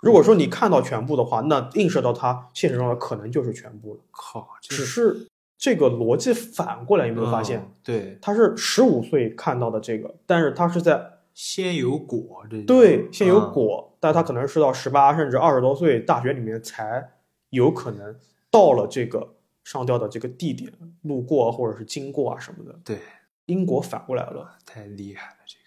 [0.02, 4.02] 如果说你看到全部的话，那映射到他现实中的可能就是全部了。
[4.12, 5.28] 靠，只是
[5.58, 7.60] 这个逻辑反过来，有没有发现？
[7.60, 17.12] 嗯对，他是十五岁看到的这个，但是他是在先有果，这对先有嗯果，但他可能是到十八甚至二十多岁大学里面才
[17.50, 18.16] 有可能
[18.52, 20.72] 到了这个上吊的这个地点，
[21.02, 22.78] 路过或者是经过啊什么的。
[22.84, 23.00] 对，
[23.46, 24.58] 因果反过来了。
[24.66, 25.63] 太厉害了，这个。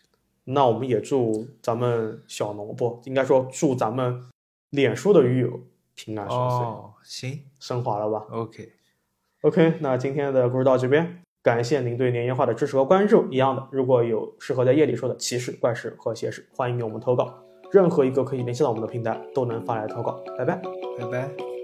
[0.48, 4.24] 那我们也祝咱们小农不应该说祝咱们
[4.70, 5.60] 脸书的鱼友
[5.96, 13.26] 平安顺遂，哦，行升华了吧，OK，？OK，那今天的故事到这边，感谢您对年夜话的支持和关注。
[13.30, 17.42] 一样的，如果有适合在夜里说的奇事、怪事和邪事，欢迎给我们投稿。
[17.72, 20.22] 任何一个可以联系到我们的平台都能发来投稿。
[20.38, 20.62] 拜拜。
[20.98, 21.55] 拜拜。